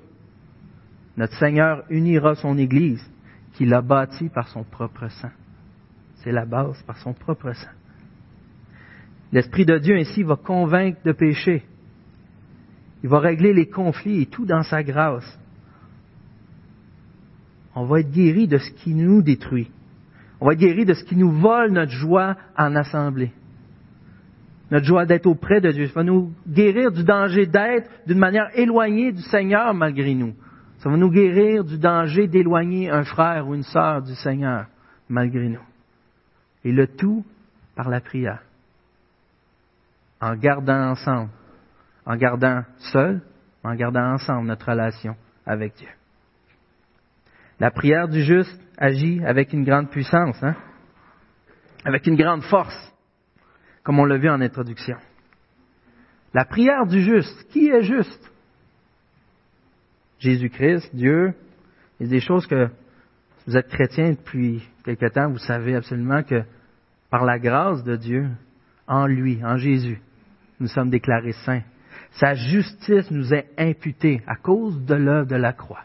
[1.18, 3.04] Notre Seigneur unira son Église,
[3.54, 5.32] qu'il a bâtie par son propre sang.
[6.18, 7.77] C'est la base, par son propre sang.
[9.32, 11.64] L'Esprit de Dieu ainsi va convaincre de péché.
[13.04, 15.38] Il va régler les conflits et tout dans sa grâce.
[17.76, 19.70] On va être guéri de ce qui nous détruit.
[20.40, 23.32] On va être guéri de ce qui nous vole notre joie en assemblée.
[24.72, 25.88] Notre joie d'être auprès de Dieu.
[25.88, 30.34] Ça va nous guérir du danger d'être d'une manière éloignée du Seigneur malgré nous.
[30.80, 34.68] Ça va nous guérir du danger d'éloigner un frère ou une sœur du Seigneur
[35.10, 35.64] malgré nous.
[36.64, 37.24] Et le tout
[37.76, 38.42] par la prière
[40.22, 41.30] en gardant ensemble,
[42.06, 43.22] en gardant seul,
[43.64, 45.90] en gardant ensemble notre relation avec Dieu.
[47.60, 50.56] La prière du juste agit avec une grande puissance, hein?
[51.86, 52.94] avec une grande force,
[53.84, 54.98] comme on l'a vu en introduction.
[56.34, 58.32] La prière du juste, qui est juste?
[60.20, 61.34] Jésus-Christ, Dieu.
[62.00, 62.70] Il des choses que
[63.48, 66.44] vous êtes chrétien depuis quelque temps, vous savez absolument que
[67.10, 68.28] par la grâce de Dieu,
[68.88, 70.00] en lui, en Jésus,
[70.60, 71.64] nous sommes déclarés saints.
[72.12, 75.84] Sa justice nous est imputée à cause de l'œuvre de la croix.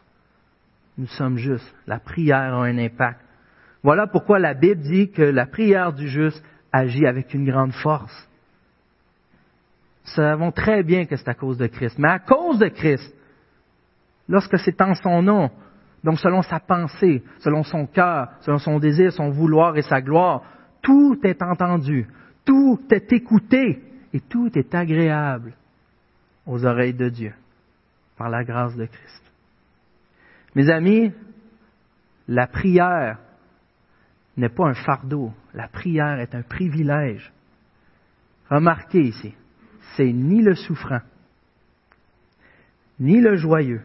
[0.97, 1.75] Nous sommes justes.
[1.87, 3.21] La prière a un impact.
[3.83, 8.29] Voilà pourquoi la Bible dit que la prière du juste agit avec une grande force.
[10.05, 11.99] Nous savons très bien que c'est à cause de Christ.
[11.99, 13.15] Mais à cause de Christ,
[14.29, 15.51] lorsque c'est en son nom,
[16.05, 20.43] donc selon sa pensée, selon son cœur, selon son désir, son vouloir et sa gloire,
[20.83, 22.09] tout est entendu,
[22.45, 23.81] tout est écouté
[24.13, 25.55] et tout est agréable
[26.47, 27.33] aux oreilles de Dieu
[28.17, 29.23] par la grâce de Christ.
[30.55, 31.13] Mes amis,
[32.29, 33.19] la prière
[34.37, 37.33] n'est pas un fardeau, la prière est un privilège.
[38.51, 39.35] Remarquez ici,
[39.97, 41.01] c'est ni le souffrant,
[43.01, 43.83] ni le joyeux,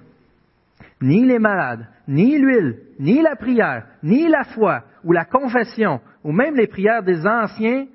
[1.01, 6.31] ni les malades, ni l'huile, ni la prière, ni la foi, ou la confession, ou
[6.31, 7.87] même les prières des anciens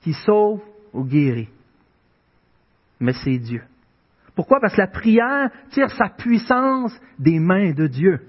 [0.00, 0.60] qui sauvent
[0.92, 1.61] ou guérissent
[3.02, 3.62] mais c'est Dieu.
[4.34, 4.60] Pourquoi?
[4.60, 8.20] Parce que la prière tire sa puissance des mains de Dieu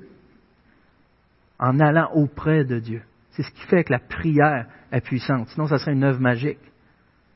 [1.60, 3.04] en allant auprès de Dieu.
[3.32, 5.48] C'est ce qui fait que la prière est puissante.
[5.50, 6.60] Sinon, ça serait une œuvre magique.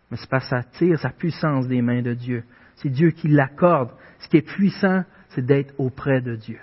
[0.09, 2.43] Mais c'est parce que ça tire sa puissance des mains de Dieu.
[2.75, 3.91] C'est Dieu qui l'accorde.
[4.19, 6.59] Ce qui est puissant, c'est d'être auprès de Dieu.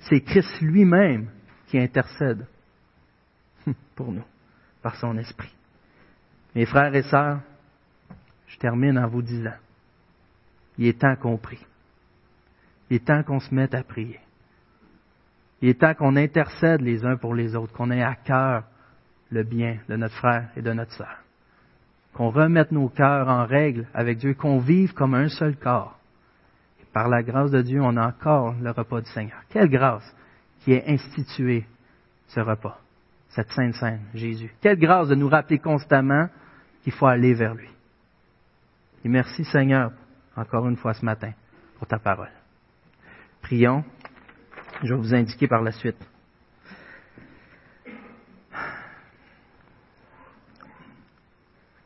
[0.00, 1.28] C'est Christ lui-même
[1.66, 2.46] qui intercède
[3.94, 4.24] pour nous
[4.82, 5.54] par son esprit.
[6.54, 7.40] Mes frères et sœurs,
[8.48, 9.56] je termine en vous disant,
[10.78, 11.64] il est temps qu'on prie.
[12.90, 14.20] Il est temps qu'on se mette à prier.
[15.60, 18.64] Il est temps qu'on intercède les uns pour les autres, qu'on ait à cœur
[19.30, 21.18] le bien de notre frère et de notre sœur.
[22.14, 25.98] Qu'on remette nos cœurs en règle avec Dieu, qu'on vive comme un seul corps.
[26.80, 29.40] Et par la grâce de Dieu, on a encore le repas du Seigneur.
[29.50, 30.14] Quelle grâce
[30.60, 31.66] qui est instituée
[32.28, 32.80] ce repas,
[33.28, 34.52] cette Sainte Sainte, Jésus.
[34.60, 36.28] Quelle grâce de nous rappeler constamment
[36.82, 37.68] qu'il faut aller vers lui.
[39.04, 39.92] Et merci Seigneur,
[40.36, 41.32] encore une fois ce matin,
[41.78, 42.30] pour ta parole.
[43.42, 43.84] Prions.
[44.82, 45.96] Je vais vous indiquer par la suite.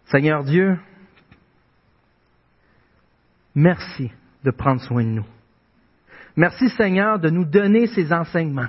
[0.07, 0.79] Seigneur Dieu,
[3.55, 4.11] merci
[4.44, 5.27] de prendre soin de nous.
[6.37, 8.68] Merci Seigneur de nous donner ces enseignements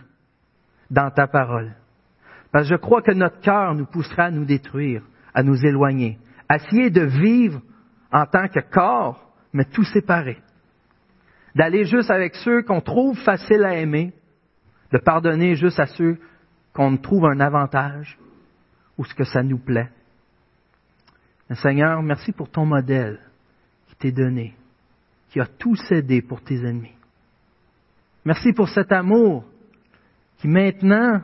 [0.90, 1.74] dans ta parole.
[2.52, 5.04] Parce que je crois que notre cœur nous poussera à nous détruire,
[5.34, 7.62] à nous éloigner, à essayer de vivre
[8.14, 10.38] en tant que corps, mais tout séparé.
[11.56, 14.14] D'aller juste avec ceux qu'on trouve faciles à aimer,
[14.92, 16.20] de pardonner juste à ceux
[16.74, 18.18] qu'on trouve un avantage
[18.98, 19.90] ou ce que ça nous plaît.
[21.56, 23.20] Seigneur, merci pour ton modèle
[23.88, 24.56] qui t'est donné,
[25.30, 26.96] qui a tout cédé pour tes ennemis.
[28.26, 29.44] Merci pour cet amour
[30.38, 31.22] qui maintenant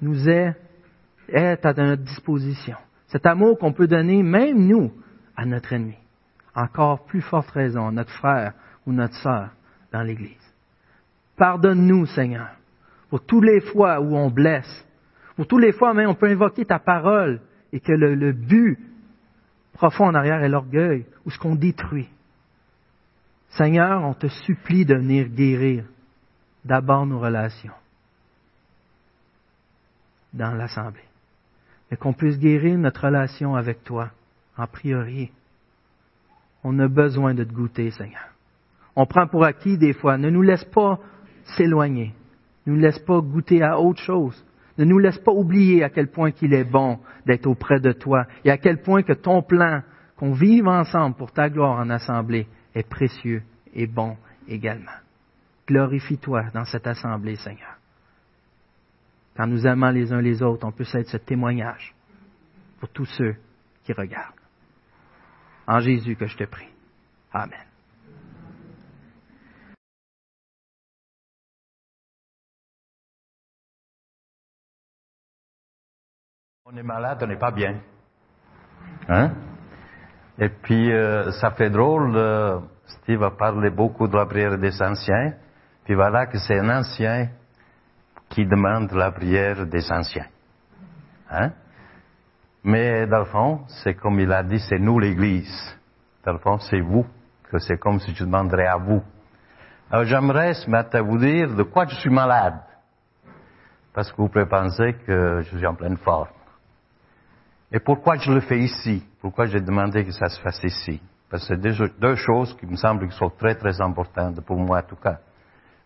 [0.00, 0.54] nous est
[1.32, 2.76] à notre disposition.
[3.08, 4.92] Cet amour qu'on peut donner, même nous,
[5.36, 5.96] à notre ennemi.
[6.54, 8.54] Encore plus forte raison, notre frère
[8.86, 9.50] ou notre sœur
[9.92, 10.32] dans l'Église.
[11.36, 12.48] Pardonne-nous, Seigneur,
[13.10, 14.86] pour toutes les fois où on blesse,
[15.36, 17.40] pour toutes les fois même on peut invoquer ta parole
[17.72, 18.78] et que le, le but
[19.74, 22.08] profond en arrière est l'orgueil ou ce qu'on détruit.
[23.50, 25.84] Seigneur, on te supplie de venir guérir
[26.64, 27.72] d'abord nos relations
[30.32, 31.00] dans l'Assemblée.
[31.90, 34.10] Et qu'on puisse guérir notre relation avec toi
[34.56, 35.30] en priori.
[36.64, 38.28] On a besoin de te goûter, Seigneur.
[38.96, 40.16] On prend pour acquis des fois.
[40.16, 40.98] Ne nous laisse pas
[41.56, 42.14] s'éloigner.
[42.66, 44.44] Ne nous laisse pas goûter à autre chose.
[44.78, 48.26] Ne nous laisse pas oublier à quel point qu'il est bon d'être auprès de toi
[48.44, 49.82] et à quel point que ton plan,
[50.16, 53.42] qu'on vive ensemble pour ta gloire en assemblée, est précieux
[53.74, 54.16] et bon
[54.48, 54.90] également.
[55.66, 57.76] Glorifie-toi dans cette assemblée, Seigneur.
[59.36, 61.94] Quand nous aimons les uns les autres, on peut être ce témoignage
[62.80, 63.36] pour tous ceux
[63.84, 64.45] qui regardent.
[65.66, 66.68] En Jésus que je te prie.
[67.32, 67.66] Amen.
[76.64, 77.80] On est malade, on n'est pas bien.
[79.08, 79.34] Hein?
[80.38, 84.82] Et puis, euh, ça fait drôle, euh, Steve a parlé beaucoup de la prière des
[84.82, 85.34] anciens,
[85.84, 87.30] puis voilà que c'est un ancien
[88.28, 90.26] qui demande la prière des anciens.
[91.30, 91.52] Hein?
[92.66, 95.78] Mais dans le fond, c'est comme il a dit, c'est nous l'Église.
[96.24, 97.06] Dans le fond, c'est vous,
[97.48, 99.04] que c'est comme si je demanderais à vous.
[99.88, 102.58] Alors j'aimerais ce matin vous dire de quoi je suis malade.
[103.94, 106.26] Parce que vous pouvez penser que je suis en pleine forme.
[107.70, 109.06] Et pourquoi je le fais ici?
[109.20, 111.00] Pourquoi j'ai demandé que ça se fasse ici?
[111.30, 114.80] Parce que c'est deux, choses qui me semblent qui sont très très importantes, pour moi
[114.80, 115.20] en tout cas,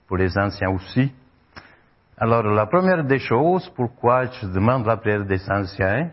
[0.08, 1.12] pour les anciens aussi.
[2.16, 6.10] Alors la première des choses, pourquoi je demande la prière des anciens,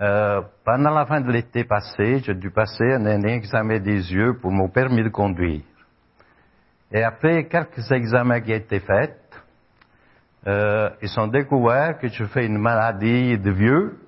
[0.00, 4.50] euh, pendant la fin de l'été passé, j'ai dû passer un, examen des yeux pour
[4.50, 5.60] mon permis de conduire.
[6.90, 9.18] Et après quelques examens qui été faits,
[10.46, 13.98] euh, ils ont découvert que je fais une maladie de vieux,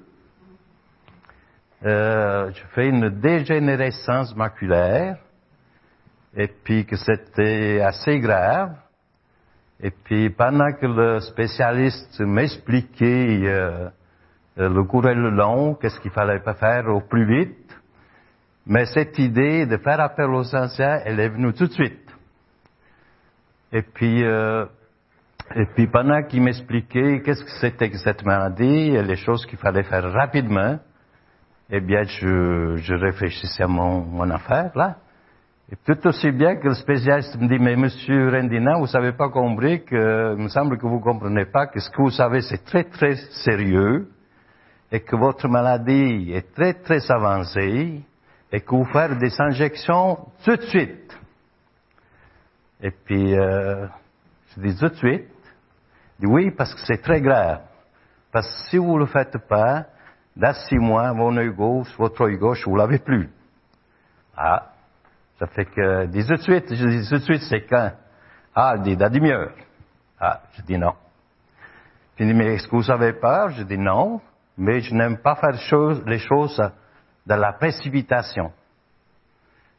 [1.84, 5.18] euh, je fais une dégénérescence maculaire,
[6.34, 8.76] et puis que c'était assez grave.
[9.78, 13.90] Et puis pendant que le spécialiste m'expliquait euh,
[14.56, 17.76] le cours est le long, qu'est-ce qu'il fallait pas faire au plus vite,
[18.66, 21.98] mais cette idée de faire appel aux anciens, elle est venue tout de suite.
[23.72, 24.66] Et puis, euh,
[25.54, 29.58] et puis pendant qu'il m'expliquait qu'est-ce que c'était que cette maladie, et les choses qu'il
[29.58, 30.78] fallait faire rapidement,
[31.70, 34.96] eh bien, je, je réfléchissais à mon, mon, affaire, là.
[35.70, 39.30] Et tout aussi bien que le spécialiste me dit, mais monsieur Rendina, vous savez pas
[39.30, 42.62] compris que, il me semble que vous comprenez pas que ce que vous savez, c'est
[42.62, 44.08] très, très sérieux,
[44.92, 48.02] et que votre maladie est très, très avancée,
[48.52, 51.18] et que vous faites des injections tout de suite.
[52.82, 53.86] Et puis, euh,
[54.54, 55.30] je dis tout de suite,
[56.20, 57.62] je dis oui, parce que c'est très grave.
[58.30, 59.86] Parce que si vous ne le faites pas,
[60.36, 63.30] dans six mois, mon œil gauche, votre œil gauche, vous l'avez plus.
[64.36, 64.72] Ah,
[65.38, 67.92] ça fait que, dis tout de suite, je dis tout de suite, c'est quand?
[68.54, 69.30] Ah, il dit, dans demi
[70.20, 70.92] Ah, je dis non.
[72.18, 73.50] Il dit, mais est-ce que vous avez peur?
[73.50, 74.20] Je dis non,
[74.56, 75.52] mais je n'aime pas faire
[76.06, 76.62] les choses
[77.26, 78.52] dans la précipitation.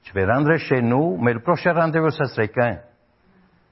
[0.03, 2.77] Je vais rentrer chez nous, mais le prochain rendez-vous, ça serait quand?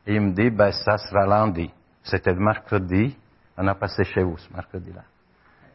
[0.08, 1.72] Et il me dit, ben, ça sera lundi.
[2.04, 3.16] C'était le mercredi.
[3.58, 5.04] On a passé chez vous, ce mercredi-là.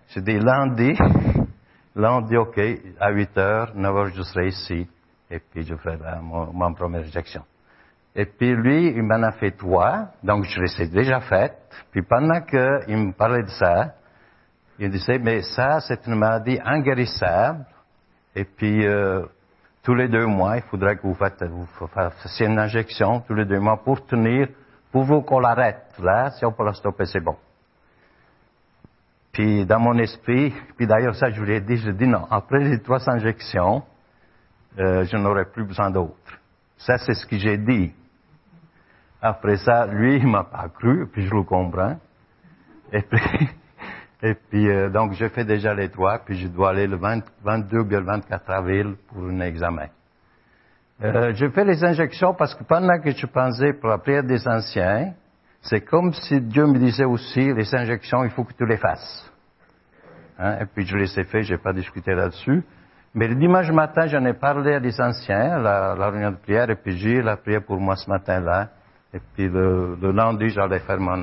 [0.09, 0.97] Je dis lundi,
[1.95, 2.61] lundi, ok,
[3.01, 4.89] à 8 heures, 9 heures, je serai ici.
[5.31, 7.43] Et puis, je ferai mon, mon première injection.
[8.15, 10.09] Et puis, lui, il m'en a fait trois.
[10.23, 11.59] Donc, je l'ai déjà faite.
[11.91, 13.95] Puis, pendant qu'il me parlait de ça,
[14.79, 17.65] il disait, mais ça, c'est une maladie inguérissable.
[18.35, 19.25] Et puis, euh,
[19.83, 23.83] tous les deux mois, il faudrait que vous, fassiez une injection tous les deux mois
[23.83, 24.49] pour tenir,
[24.91, 25.95] pour vous qu'on l'arrête.
[26.01, 27.37] Là, si on peut la stopper, c'est bon.
[29.37, 32.59] Puis dans mon esprit, puis d'ailleurs ça je lui ai dit, je dis non, après
[32.59, 33.83] les trois injections,
[34.79, 36.41] euh, je n'aurai plus besoin d'autres.
[36.79, 37.93] Ça c'est ce que j'ai dit.
[39.21, 41.99] Après ça, lui il m'a pas cru, puis je le comprends.
[42.93, 43.21] Et puis,
[44.27, 47.79] et puis euh, donc j'ai fait déjà les trois, puis je dois aller le 22
[47.79, 49.87] ou le 24 avril pour un examen.
[51.05, 54.49] Euh, je fais les injections parce que pendant que je pensais pour la prière des
[54.49, 55.13] anciens,
[55.61, 59.31] c'est comme si Dieu me disait aussi, les injections, il faut que tu les fasses.
[60.39, 60.59] Hein?
[60.63, 62.65] Et puis je les ai fait, je n'ai pas discuté là-dessus.
[63.15, 66.69] Mais le dimanche matin, j'en ai parlé à des anciens, la, la réunion de prière,
[66.69, 68.71] et puis j'ai la prière pour moi ce matin-là.
[69.15, 71.17] Et puis le, lundi, j'allais faire mon,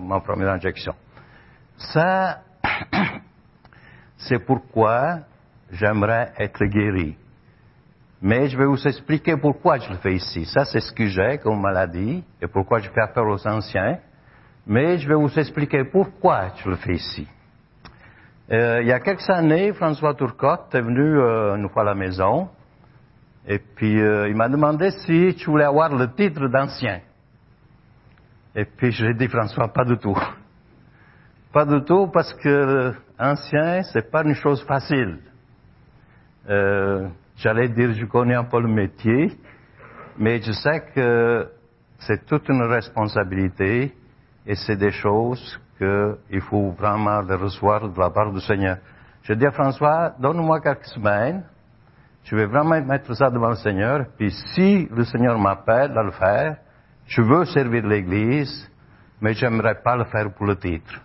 [0.00, 0.94] mon première injection.
[1.76, 2.40] Ça,
[4.16, 5.20] c'est pourquoi
[5.70, 7.16] j'aimerais être guéri.
[8.22, 10.46] Mais je vais vous expliquer pourquoi je le fais ici.
[10.46, 13.98] Ça, c'est ce que j'ai comme maladie et pourquoi je fais appel aux anciens.
[14.66, 17.28] Mais je vais vous expliquer pourquoi je le fais ici.
[18.50, 21.94] Euh, il y a quelques années, François Turcotte est venu euh, une fois à la
[21.94, 22.48] maison
[23.46, 27.00] et puis euh, il m'a demandé si tu voulais avoir le titre d'ancien.
[28.54, 30.16] Et puis je lui ai dit, François, pas du tout.
[31.54, 35.20] Pas du tout parce que ancien, c'est pas une chose facile.
[36.50, 39.32] Euh, J'allais dire, je connais un peu le métier,
[40.18, 41.48] mais je sais que
[41.98, 43.94] c'est toute une responsabilité
[44.46, 48.78] et c'est des choses qu'il faut vraiment recevoir de la part du Seigneur.
[49.22, 51.44] Je dis à François, donne-moi quelques semaines,
[52.24, 56.12] je vais vraiment mettre ça devant le Seigneur, puis si le Seigneur m'appelle à le
[56.12, 56.56] faire,
[57.06, 58.70] je veux servir l'Église,
[59.20, 61.00] mais j'aimerais pas le faire pour le titre,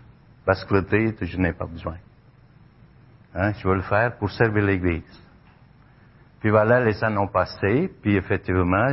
[0.50, 1.98] parce que le titre, je n'ai pas besoin.
[3.36, 5.22] Hein, je veux le faire pour servir l'Église.
[6.40, 8.88] Puis voilà, les années ont passé, puis effectivement,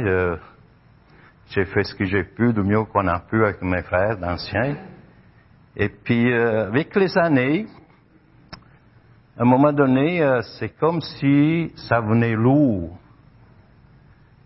[1.49, 4.77] j'ai fait ce que j'ai pu, du mieux qu'on a pu avec mes frères d'anciens.
[5.75, 7.65] Et puis, euh, avec les années,
[9.39, 12.99] à un moment donné, euh, c'est comme si ça venait lourd.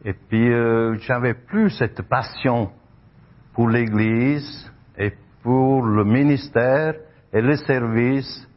[0.05, 2.71] Et puis, euh, j'avais plus cette passion
[3.53, 5.13] pour l'Église et
[5.43, 6.95] pour le ministère
[7.33, 8.49] et le service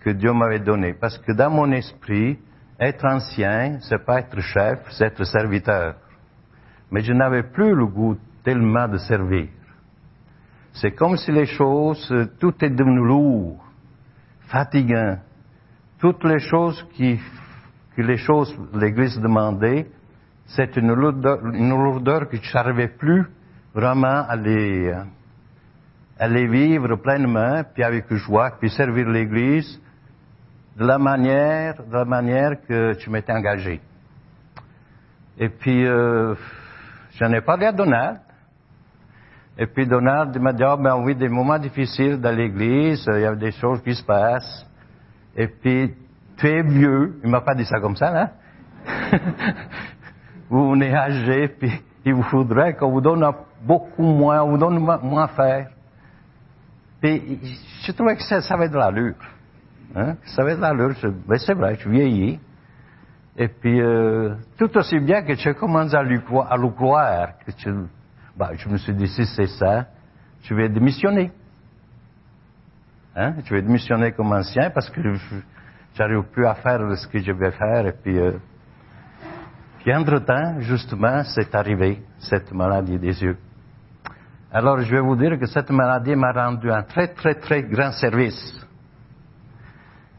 [0.00, 0.94] que Dieu m'avait donné.
[0.94, 2.38] Parce que dans mon esprit,
[2.78, 5.96] être ancien, c'est pas être chef, c'est être serviteur.
[6.90, 9.48] Mais je n'avais plus le goût tellement de servir.
[10.72, 13.64] C'est comme si les choses, tout est devenu lourd,
[14.46, 15.18] fatigant.
[15.98, 17.18] Toutes les choses qui,
[17.96, 19.88] que les choses, l'Église demandait,
[20.46, 23.26] c'est une lourdeur, une lourdeur que je n'arrivais plus
[23.74, 24.94] vraiment à les,
[26.26, 29.80] les vivre pleinement, puis avec joie, puis servir l'Église
[30.76, 33.80] de la manière, de la manière que tu m'étais engagé.
[35.38, 36.34] Et puis, euh,
[37.14, 38.18] j'en ai parlé à Donald.
[39.56, 43.26] Et puis Donald m'a dit, oh, ben oui, des moments difficiles dans l'église, il y
[43.26, 44.64] a des choses qui se passent.
[45.36, 45.94] Et puis,
[46.36, 47.18] tu es vieux.
[47.24, 48.30] Il m'a pas dit ça comme ça, hein?
[50.48, 51.72] vous venez âgé, puis
[52.04, 53.28] il vous faudrait qu'on vous donne
[53.62, 55.68] beaucoup moins, on vous donne moins à faire.
[57.00, 57.40] Puis,
[57.84, 59.14] je trouvais que ça, avait de l'allure.
[59.94, 60.16] Hein?
[60.24, 60.94] Ça avait de l'allure.
[61.26, 62.40] Ben, c'est vrai, je vieillis.
[63.36, 66.18] Et puis, euh, tout aussi bien que je commence à lui
[66.48, 67.86] à le croire, que
[68.36, 69.86] bah, je me suis dit, si c'est ça,
[70.42, 71.30] je vais démissionner.
[73.14, 73.34] Hein?
[73.44, 75.00] Je vais démissionner comme ancien parce que
[75.94, 77.86] j'arrive plus à faire ce que je vais faire.
[77.86, 78.32] Et puis, euh,
[79.78, 83.36] puis entre-temps, justement, c'est arrivé, cette maladie des yeux.
[84.50, 87.92] Alors, je vais vous dire que cette maladie m'a rendu un très, très, très grand
[87.92, 88.58] service.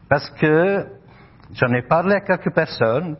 [0.08, 0.86] Parce que
[1.52, 3.16] j'en ai parlé à quelques personnes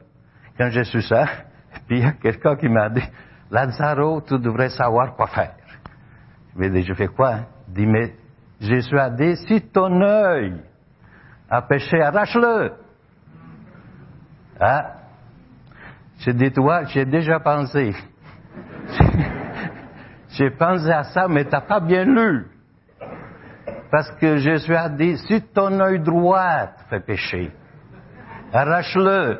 [0.56, 1.24] quand j'ai su ça,
[1.88, 3.02] puis il y a quelqu'un qui m'a dit,
[3.50, 5.54] Lazaro, tu devrais savoir quoi faire.
[6.54, 7.40] Je lui ai dit, je fais quoi?
[7.68, 8.14] Il dit, mais
[8.60, 10.62] Jésus a dit, si ton œil
[11.48, 12.72] a péché, arrache-le.
[14.60, 14.92] Ah.
[16.18, 17.94] J'ai dit, toi, j'ai déjà pensé.
[20.40, 22.46] j'ai pensé à ça, mais t'as pas bien lu.
[23.90, 27.52] Parce que Jésus a dit, si ton œil droit fait pécher,
[28.50, 29.38] arrache-le.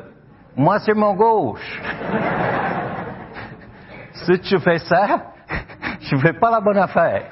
[0.55, 1.81] Moi, c'est mon gauche.
[4.13, 5.33] si tu fais ça,
[6.11, 7.31] ne fais pas la bonne affaire.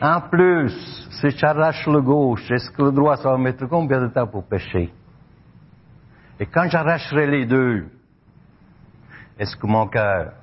[0.00, 0.70] En plus,
[1.20, 4.28] si tu arraches le gauche, est-ce que le droit, ça va mettre combien de temps
[4.28, 4.92] pour pécher?
[6.38, 7.88] Et quand j'arracherai les deux,
[9.36, 10.34] est-ce que mon cœur,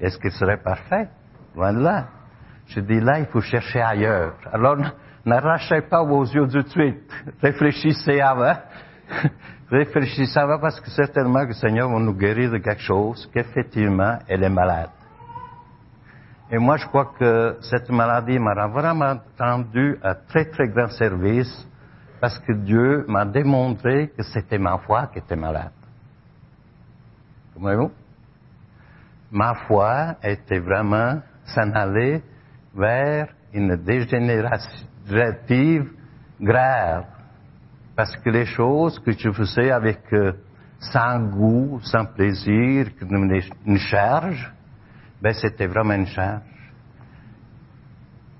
[0.00, 1.08] est-ce qu'il serait parfait?
[1.58, 2.06] Loin de là.
[2.68, 4.34] Je dis là, il faut chercher ailleurs.
[4.52, 4.76] Alors,
[5.26, 7.10] n'arrachez pas vos yeux de suite.
[7.42, 8.54] Réfléchissez avant.
[9.70, 14.18] Réfléchissez avant parce que certainement que le Seigneur va nous guérir de quelque chose qu'effectivement,
[14.28, 14.90] elle est malade.
[16.48, 21.66] Et moi, je crois que cette maladie m'a vraiment rendu un très, très grand service
[22.20, 25.72] parce que Dieu m'a démontré que c'était ma foi qui était malade.
[27.54, 27.90] Comprenez-vous?
[29.32, 32.22] Ma foi était vraiment s'en aller
[32.74, 35.90] vers une dégénérative
[36.40, 37.04] grave.
[37.96, 40.32] Parce que les choses que je faisais avec euh,
[40.78, 42.86] sans goût, sans plaisir,
[43.66, 44.52] une charge,
[45.20, 46.42] ben c'était vraiment une charge.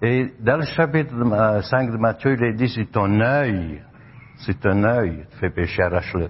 [0.00, 1.12] Et dans le chapitre
[1.62, 3.82] 5 de Matthieu, il est dit, c'est ton œil,
[4.36, 6.28] c'est ton œil te fait pécher, arrache-le.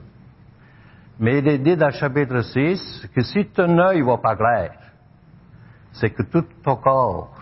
[1.20, 4.70] Mais il est dit dans le chapitre 6 que si ton œil va pas clair,
[5.92, 7.34] c'est que tout ton corps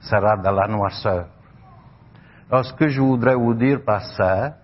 [0.00, 1.26] sera dans la noirceur.
[2.50, 4.56] Alors, ce que je voudrais vous dire par ça,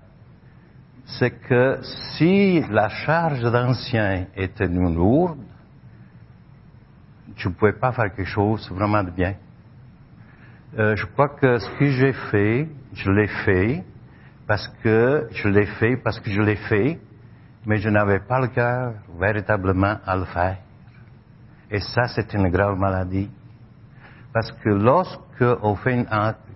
[1.18, 1.80] c'est que
[2.16, 5.40] si la charge d'ancien était lourde,
[7.36, 9.34] tu ne pouvais pas faire quelque chose vraiment de bien.
[10.78, 13.84] Euh, je crois que ce que j'ai fait, je l'ai fait
[14.46, 17.00] parce que je l'ai fait parce que je l'ai fait,
[17.66, 20.58] mais je n'avais pas le cœur véritablement à le faire.
[21.70, 23.30] Et ça, c'est une grave maladie.
[24.32, 26.06] Parce que lorsque on fait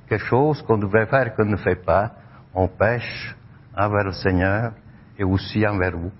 [0.09, 2.12] quelque chose qu'on devrait faire et qu'on ne fait pas,
[2.55, 3.37] on pêche
[3.77, 4.73] envers le Seigneur
[5.19, 6.12] et aussi envers vous.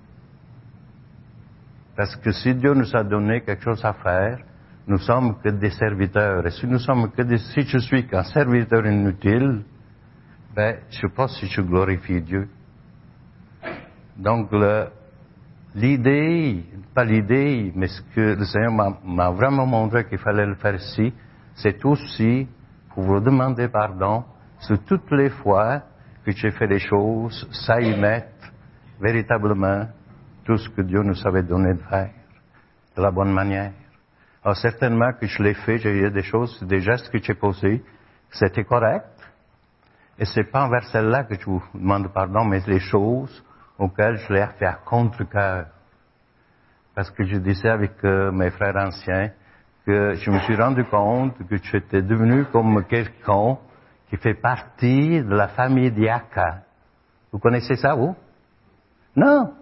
[1.95, 4.39] Parce que si Dieu nous a donné quelque chose à faire,
[4.87, 6.45] nous sommes que des serviteurs.
[6.45, 9.63] Et si nous sommes que des, si je suis qu'un serviteur inutile,
[10.55, 12.47] ben, je pas si je glorifie Dieu.
[14.17, 14.49] Donc,
[15.75, 16.63] l'idée,
[16.93, 18.71] pas l'idée, mais ce que le Seigneur
[19.03, 21.13] m'a vraiment montré qu'il fallait le faire ici,
[21.55, 22.47] c'est aussi
[22.89, 24.23] pour vous demander pardon
[24.59, 25.81] sur toutes les fois
[26.25, 28.51] que j'ai fait des choses sans y mettre
[28.99, 29.87] véritablement
[30.45, 32.11] tout ce que Dieu nous avait donné de faire
[32.95, 33.73] de la bonne manière.
[34.43, 37.83] Alors certainement que je l'ai fait, j'ai eu des choses, des gestes que j'ai posés,
[38.31, 39.07] c'était correct.
[40.17, 43.43] Et c'est pas envers celle-là que je vous demande pardon, mais les choses
[43.77, 45.67] auxquelles je l'ai fait à contre-cœur.
[46.93, 49.31] Parce que je disais avec euh, mes frères anciens
[49.85, 53.57] que je me suis rendu compte que j'étais devenu comme quelqu'un
[54.09, 56.61] qui fait partie de la famille d'Yaka.
[57.31, 58.15] Vous connaissez ça, vous?
[59.15, 59.53] Non.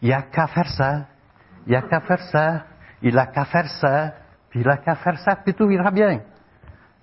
[0.00, 1.06] Il a qu'à faire ça.
[1.66, 2.64] Il a qu'à faire ça.
[3.02, 4.14] Il a qu'à faire ça.
[4.50, 6.20] Puis il a qu'à faire ça, puis tout ira bien.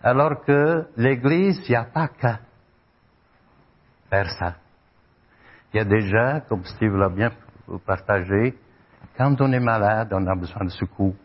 [0.04, 2.40] Alors que l'Église, il n'y a pas qu'à
[4.10, 4.54] faire ça.
[5.74, 7.32] Il y a déjà, comme Steve l'a bien
[7.86, 8.58] partagé,
[9.18, 11.16] quand on est malade, on a besoin de secours.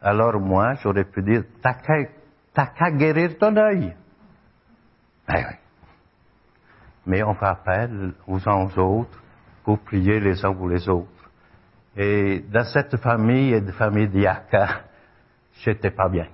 [0.00, 1.74] Alors moi, j'aurais pu dire, t'as
[2.66, 3.94] qu'à guérir ton œil.
[5.26, 5.56] Ben oui.
[7.06, 9.22] Mais on appel aux uns aux autres
[9.64, 11.08] pour prier les uns pour les autres.
[11.96, 14.82] Et dans cette famille et de famille d'Iaka,
[15.60, 16.26] j'étais pas bien.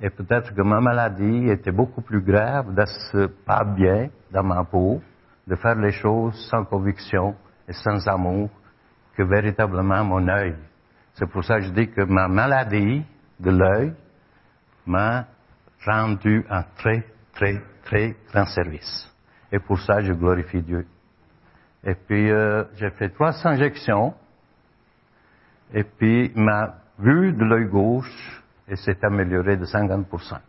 [0.00, 4.64] Et peut-être que ma maladie était beaucoup plus grave de ce pas bien dans ma
[4.64, 5.00] peau,
[5.46, 7.36] de faire les choses sans conviction
[7.68, 8.50] et sans amour,
[9.16, 10.56] que véritablement mon œil.
[11.14, 13.04] C'est pour ça que je dis que ma maladie
[13.38, 13.94] de l'œil
[14.86, 15.26] m'a
[15.86, 19.08] rendu un très, très, très grand service.
[19.52, 20.84] Et pour ça, je glorifie Dieu.
[21.84, 24.14] Et puis, euh, j'ai fait trois injections.
[25.72, 28.42] Et puis, ma vue de l'œil gauche
[28.74, 30.40] s'est améliorée de 50%.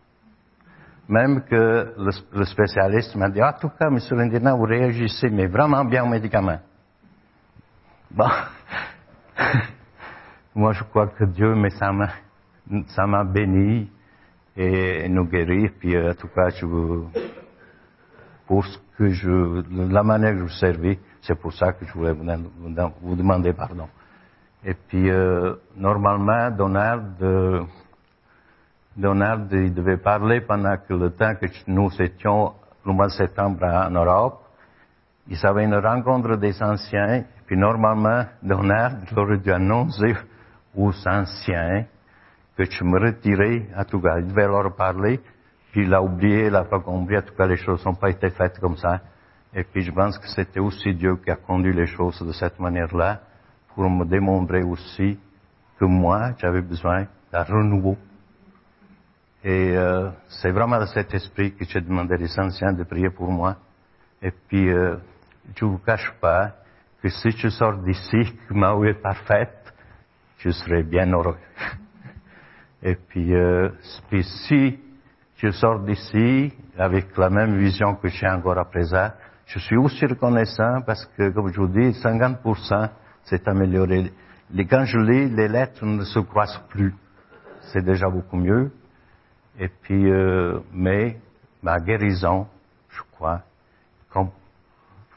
[1.08, 1.94] Même que
[2.32, 3.98] le, spécialiste m'a dit, en tout cas, M.
[4.10, 6.58] Lindina, vous réagissez, mais vraiment bien aux médicaments.
[8.10, 8.28] Bon.
[10.54, 12.08] Moi, je crois que Dieu, mais ça m'a,
[12.88, 13.88] ça m'a béni
[14.56, 15.70] et nous guérir.
[15.78, 17.08] Puis, euh, en tout cas, je vous,
[18.46, 21.92] pour ce que je, la manière que je vous servis, c'est pour ça que je
[21.92, 23.88] voulais vous, demander pardon.
[24.64, 27.62] Et puis, euh, normalement, Donald, euh,
[28.96, 33.64] Donald, il devait parler pendant que le temps que nous étions le mois de septembre
[33.64, 34.40] en Europe.
[35.28, 40.14] Il y avait une rencontre des anciens, puis normalement, Donald aurait dû annoncer
[40.74, 41.84] aux anciens
[42.56, 45.20] que je me retirais, en tout cas, il devait leur parler,
[45.72, 48.08] puis il a oublié, il n'a pas compris, en tout cas, les choses n'ont pas
[48.08, 49.00] été faites comme ça.
[49.52, 52.58] Et puis je pense que c'était aussi Dieu qui a conduit les choses de cette
[52.58, 53.20] manière-là,
[53.74, 55.18] pour me démontrer aussi
[55.78, 57.96] que moi, j'avais besoin d'un renouveau.
[59.46, 63.30] Et euh, c'est vraiment de cet esprit que j'ai demandé aux anciens de prier pour
[63.30, 63.56] moi.
[64.20, 64.96] Et puis, euh,
[65.54, 66.56] je ne vous cache pas
[67.00, 69.72] que si je sors d'ici, que ma vie est parfaite,
[70.38, 71.36] je serai bien heureux.
[72.82, 73.68] Et puis, euh,
[74.48, 74.80] si
[75.36, 79.12] je sors d'ici avec la même vision que j'ai encore à présent,
[79.46, 82.90] je suis aussi reconnaissant parce que, comme je vous dis, 50%
[83.22, 84.12] s'est amélioré.
[84.68, 86.92] quand je lis, les lettres ne se croisent plus.
[87.72, 88.72] C'est déjà beaucoup mieux.
[89.58, 91.18] Et puis, euh, mais
[91.62, 92.46] ma guérison,
[92.90, 93.42] je crois,
[94.10, 94.30] comme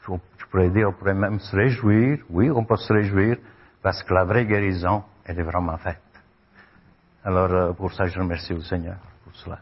[0.06, 2.18] je pourrais dire, on pourrait même se réjouir.
[2.30, 3.36] Oui, on peut se réjouir
[3.82, 6.00] parce que la vraie guérison, elle est vraiment faite.
[7.24, 9.60] Alors, euh, pour ça, je remercie le Seigneur pour cela.